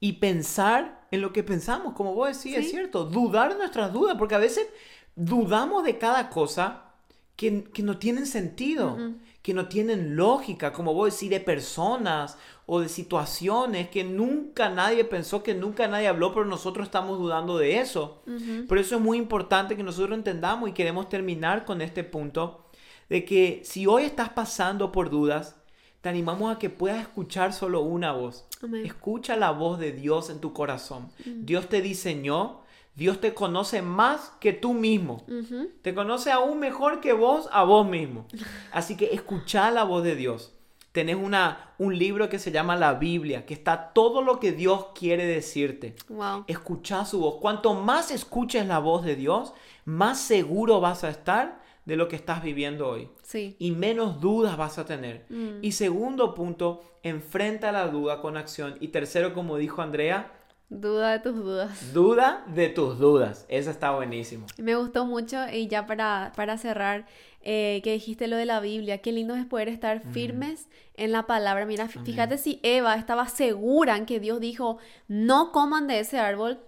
y 0.00 0.14
pensar 0.14 1.06
en 1.10 1.20
lo 1.20 1.32
que 1.32 1.42
pensamos, 1.42 1.94
como 1.94 2.14
vos 2.14 2.28
decís, 2.28 2.58
es 2.58 2.70
cierto, 2.70 3.04
dudar 3.04 3.56
nuestras 3.56 3.92
dudas, 3.92 4.16
porque 4.18 4.34
a 4.34 4.38
veces 4.38 4.66
dudamos 5.14 5.84
de 5.84 5.98
cada 5.98 6.28
cosa 6.28 6.84
que, 7.36 7.64
no 7.82 7.98
tienen 7.98 8.26
sentido, 8.26 8.98
que 9.42 9.54
no 9.54 9.68
tienen 9.68 10.16
lógica, 10.16 10.72
como 10.72 10.94
vos 10.94 11.12
decís, 11.12 11.30
de 11.30 11.40
personas 11.40 12.38
o 12.66 12.80
de 12.80 12.88
situaciones 12.88 13.88
que 13.90 14.04
nunca 14.04 14.70
nadie 14.70 15.04
pensó, 15.04 15.42
que 15.42 15.54
nunca 15.54 15.86
nadie 15.86 16.08
habló, 16.08 16.32
pero 16.32 16.46
nosotros 16.46 16.86
estamos 16.86 17.18
dudando 17.18 17.58
de 17.58 17.78
eso. 17.78 18.22
Por 18.68 18.78
eso 18.78 18.96
es 18.96 19.00
muy 19.00 19.18
importante 19.18 19.76
que 19.76 19.82
nosotros 19.82 20.16
entendamos 20.16 20.68
y 20.68 20.72
queremos 20.72 21.08
terminar 21.08 21.64
con 21.64 21.80
este 21.80 22.04
punto 22.04 22.66
de 23.08 23.24
que 23.24 23.62
si 23.64 23.86
hoy 23.86 24.04
estás 24.04 24.30
pasando 24.30 24.90
por 24.92 25.10
dudas, 25.10 25.56
te 26.04 26.10
animamos 26.10 26.54
a 26.54 26.58
que 26.58 26.68
puedas 26.68 27.00
escuchar 27.00 27.54
solo 27.54 27.80
una 27.80 28.12
voz. 28.12 28.44
Escucha 28.84 29.36
la 29.36 29.52
voz 29.52 29.78
de 29.78 29.90
Dios 29.90 30.28
en 30.28 30.38
tu 30.38 30.52
corazón. 30.52 31.08
Mm. 31.24 31.46
Dios 31.46 31.70
te 31.70 31.80
diseñó, 31.80 32.60
Dios 32.94 33.22
te 33.22 33.32
conoce 33.32 33.80
más 33.80 34.30
que 34.38 34.52
tú 34.52 34.74
mismo. 34.74 35.24
Te 35.80 35.94
conoce 35.94 36.30
aún 36.30 36.58
mejor 36.58 37.00
que 37.00 37.14
vos 37.14 37.48
a 37.52 37.64
vos 37.64 37.88
mismo. 37.88 38.26
Así 38.70 38.98
que 38.98 39.14
escucha 39.14 39.70
la 39.70 39.84
voz 39.84 40.04
de 40.04 40.14
Dios. 40.14 40.52
Tenés 40.92 41.16
una, 41.16 41.72
un 41.78 41.96
libro 41.96 42.28
que 42.28 42.38
se 42.38 42.52
llama 42.52 42.76
la 42.76 42.92
Biblia, 42.92 43.46
que 43.46 43.54
está 43.54 43.94
todo 43.94 44.20
lo 44.20 44.40
que 44.40 44.52
Dios 44.52 44.88
quiere 44.94 45.24
decirte. 45.24 45.96
Wow. 46.10 46.44
Escucha 46.46 47.06
su 47.06 47.20
voz. 47.20 47.36
Cuanto 47.40 47.72
más 47.72 48.10
escuches 48.10 48.66
la 48.66 48.78
voz 48.78 49.06
de 49.06 49.16
Dios, 49.16 49.54
más 49.86 50.20
seguro 50.20 50.82
vas 50.82 51.02
a 51.02 51.08
estar 51.08 51.63
de 51.84 51.96
lo 51.96 52.08
que 52.08 52.16
estás 52.16 52.42
viviendo 52.42 52.88
hoy. 52.88 53.08
Sí. 53.22 53.56
Y 53.58 53.72
menos 53.72 54.20
dudas 54.20 54.56
vas 54.56 54.78
a 54.78 54.86
tener. 54.86 55.26
Mm. 55.28 55.58
Y 55.62 55.72
segundo 55.72 56.34
punto, 56.34 56.82
enfrenta 57.02 57.72
la 57.72 57.88
duda 57.88 58.20
con 58.20 58.36
acción. 58.36 58.76
Y 58.80 58.88
tercero, 58.88 59.34
como 59.34 59.56
dijo 59.56 59.82
Andrea, 59.82 60.32
Duda 60.70 61.12
de 61.12 61.18
tus 61.20 61.36
dudas. 61.36 61.92
Duda 61.92 62.42
de 62.48 62.68
tus 62.68 62.98
dudas. 62.98 63.44
Eso 63.48 63.70
está 63.70 63.90
buenísimo. 63.92 64.46
Me 64.58 64.74
gustó 64.74 65.04
mucho 65.04 65.46
y 65.52 65.68
ya 65.68 65.86
para, 65.86 66.32
para 66.36 66.56
cerrar, 66.56 67.06
eh, 67.42 67.80
que 67.84 67.92
dijiste 67.92 68.26
lo 68.26 68.36
de 68.36 68.46
la 68.46 68.60
Biblia, 68.60 68.98
qué 68.98 69.12
lindo 69.12 69.34
es 69.34 69.44
poder 69.44 69.68
estar 69.68 70.00
firmes 70.12 70.68
en 70.96 71.12
la 71.12 71.26
palabra. 71.26 71.66
Mira, 71.66 71.86
fíjate 71.88 72.38
si 72.38 72.60
Eva 72.62 72.96
estaba 72.96 73.28
segura 73.28 73.96
en 73.96 74.06
que 74.06 74.18
Dios 74.18 74.40
dijo, 74.40 74.78
no 75.06 75.52
coman 75.52 75.86
de 75.86 76.00
ese 76.00 76.18
árbol, 76.18 76.58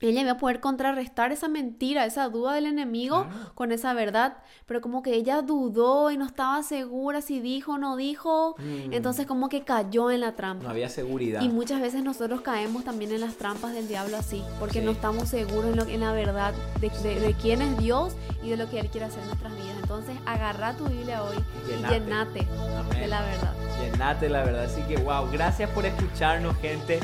ella 0.00 0.20
iba 0.20 0.32
a 0.32 0.36
poder 0.36 0.60
contrarrestar 0.60 1.32
esa 1.32 1.48
mentira, 1.48 2.06
esa 2.06 2.28
duda 2.28 2.54
del 2.54 2.66
enemigo 2.66 3.26
con 3.54 3.72
esa 3.72 3.94
verdad, 3.94 4.38
pero 4.66 4.80
como 4.80 5.02
que 5.02 5.14
ella 5.14 5.42
dudó 5.42 6.10
y 6.10 6.16
no 6.16 6.24
estaba 6.24 6.62
segura 6.62 7.20
si 7.20 7.40
dijo 7.40 7.72
o 7.72 7.78
no 7.78 7.96
dijo, 7.96 8.54
mm. 8.58 8.92
entonces 8.92 9.26
como 9.26 9.48
que 9.48 9.64
cayó 9.64 10.10
en 10.10 10.20
la 10.20 10.36
trampa. 10.36 10.64
No 10.64 10.70
había 10.70 10.88
seguridad. 10.88 11.42
Y 11.42 11.48
muchas 11.48 11.80
veces 11.80 12.04
nosotros 12.04 12.42
caemos 12.42 12.84
también 12.84 13.12
en 13.12 13.20
las 13.20 13.34
trampas 13.36 13.72
del 13.72 13.88
diablo 13.88 14.16
así, 14.16 14.44
porque 14.60 14.80
no 14.82 14.92
estamos 14.92 15.28
seguros 15.28 15.70
en, 15.70 15.76
lo, 15.76 15.82
en 15.84 16.00
la 16.00 16.12
verdad 16.12 16.54
de, 16.80 17.34
quién 17.40 17.62
es 17.62 17.76
Dios 17.78 18.14
y 18.42 18.50
de 18.50 18.56
lo 18.56 18.70
que 18.70 18.78
Él 18.78 18.88
quiere 18.88 19.06
hacer 19.06 19.22
en 19.22 19.28
nuestras 19.28 19.54
vidas. 19.54 19.76
Entonces 19.82 20.16
agarra 20.26 20.74
tu 20.74 20.84
Biblia 20.86 21.22
hoy 21.24 21.36
y 21.66 21.90
llenate 21.90 22.46
de 22.98 23.06
la 23.08 23.22
verdad. 23.22 23.54
Llenate 23.80 24.28
la 24.28 24.44
verdad. 24.44 24.64
Así 24.64 24.82
que 24.82 24.96
wow, 24.98 25.28
gracias 25.32 25.70
por 25.70 25.86
escucharnos 25.86 26.56
gente. 26.58 27.00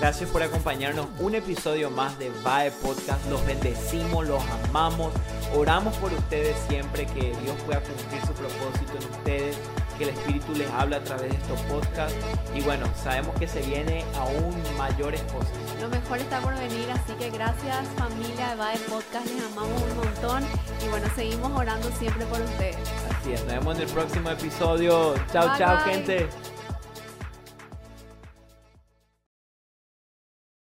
Gracias 0.00 0.30
por 0.30 0.44
acompañarnos 0.44 1.08
un 1.18 1.34
episodio 1.34 1.90
más 1.90 2.16
de 2.20 2.30
VAE 2.44 2.70
Podcast. 2.70 3.28
Los 3.28 3.44
bendecimos, 3.44 4.28
los 4.28 4.40
amamos. 4.64 5.12
Oramos 5.56 5.96
por 5.96 6.12
ustedes 6.12 6.56
siempre 6.68 7.04
que 7.06 7.34
Dios 7.42 7.56
pueda 7.66 7.80
cumplir 7.80 8.20
su 8.24 8.32
propósito 8.32 8.92
en 8.92 9.10
ustedes, 9.10 9.56
que 9.96 10.04
el 10.04 10.10
Espíritu 10.10 10.54
les 10.54 10.70
habla 10.70 10.98
a 10.98 11.02
través 11.02 11.32
de 11.32 11.36
estos 11.36 11.60
podcasts. 11.62 12.16
Y 12.54 12.60
bueno, 12.60 12.86
sabemos 13.02 13.34
que 13.40 13.48
se 13.48 13.60
viene 13.62 14.04
aún 14.16 14.54
mayores 14.76 15.20
cosas. 15.22 15.50
Lo 15.80 15.88
mejor 15.88 16.18
está 16.18 16.40
por 16.42 16.54
venir, 16.54 16.88
así 16.92 17.14
que 17.14 17.30
gracias 17.30 17.88
familia 17.96 18.50
de 18.50 18.54
VAE 18.54 18.78
Podcast, 18.88 19.26
les 19.26 19.44
amamos 19.46 19.82
un 19.82 19.96
montón. 19.96 20.44
Y 20.86 20.88
bueno, 20.90 21.08
seguimos 21.16 21.50
orando 21.58 21.90
siempre 21.98 22.24
por 22.26 22.40
ustedes. 22.40 22.76
Así 23.18 23.32
es, 23.32 23.40
nos 23.46 23.54
vemos 23.54 23.76
en 23.76 23.82
el 23.82 23.88
próximo 23.88 24.30
episodio. 24.30 25.16
Chao, 25.32 25.58
chao 25.58 25.78
gente. 25.78 26.28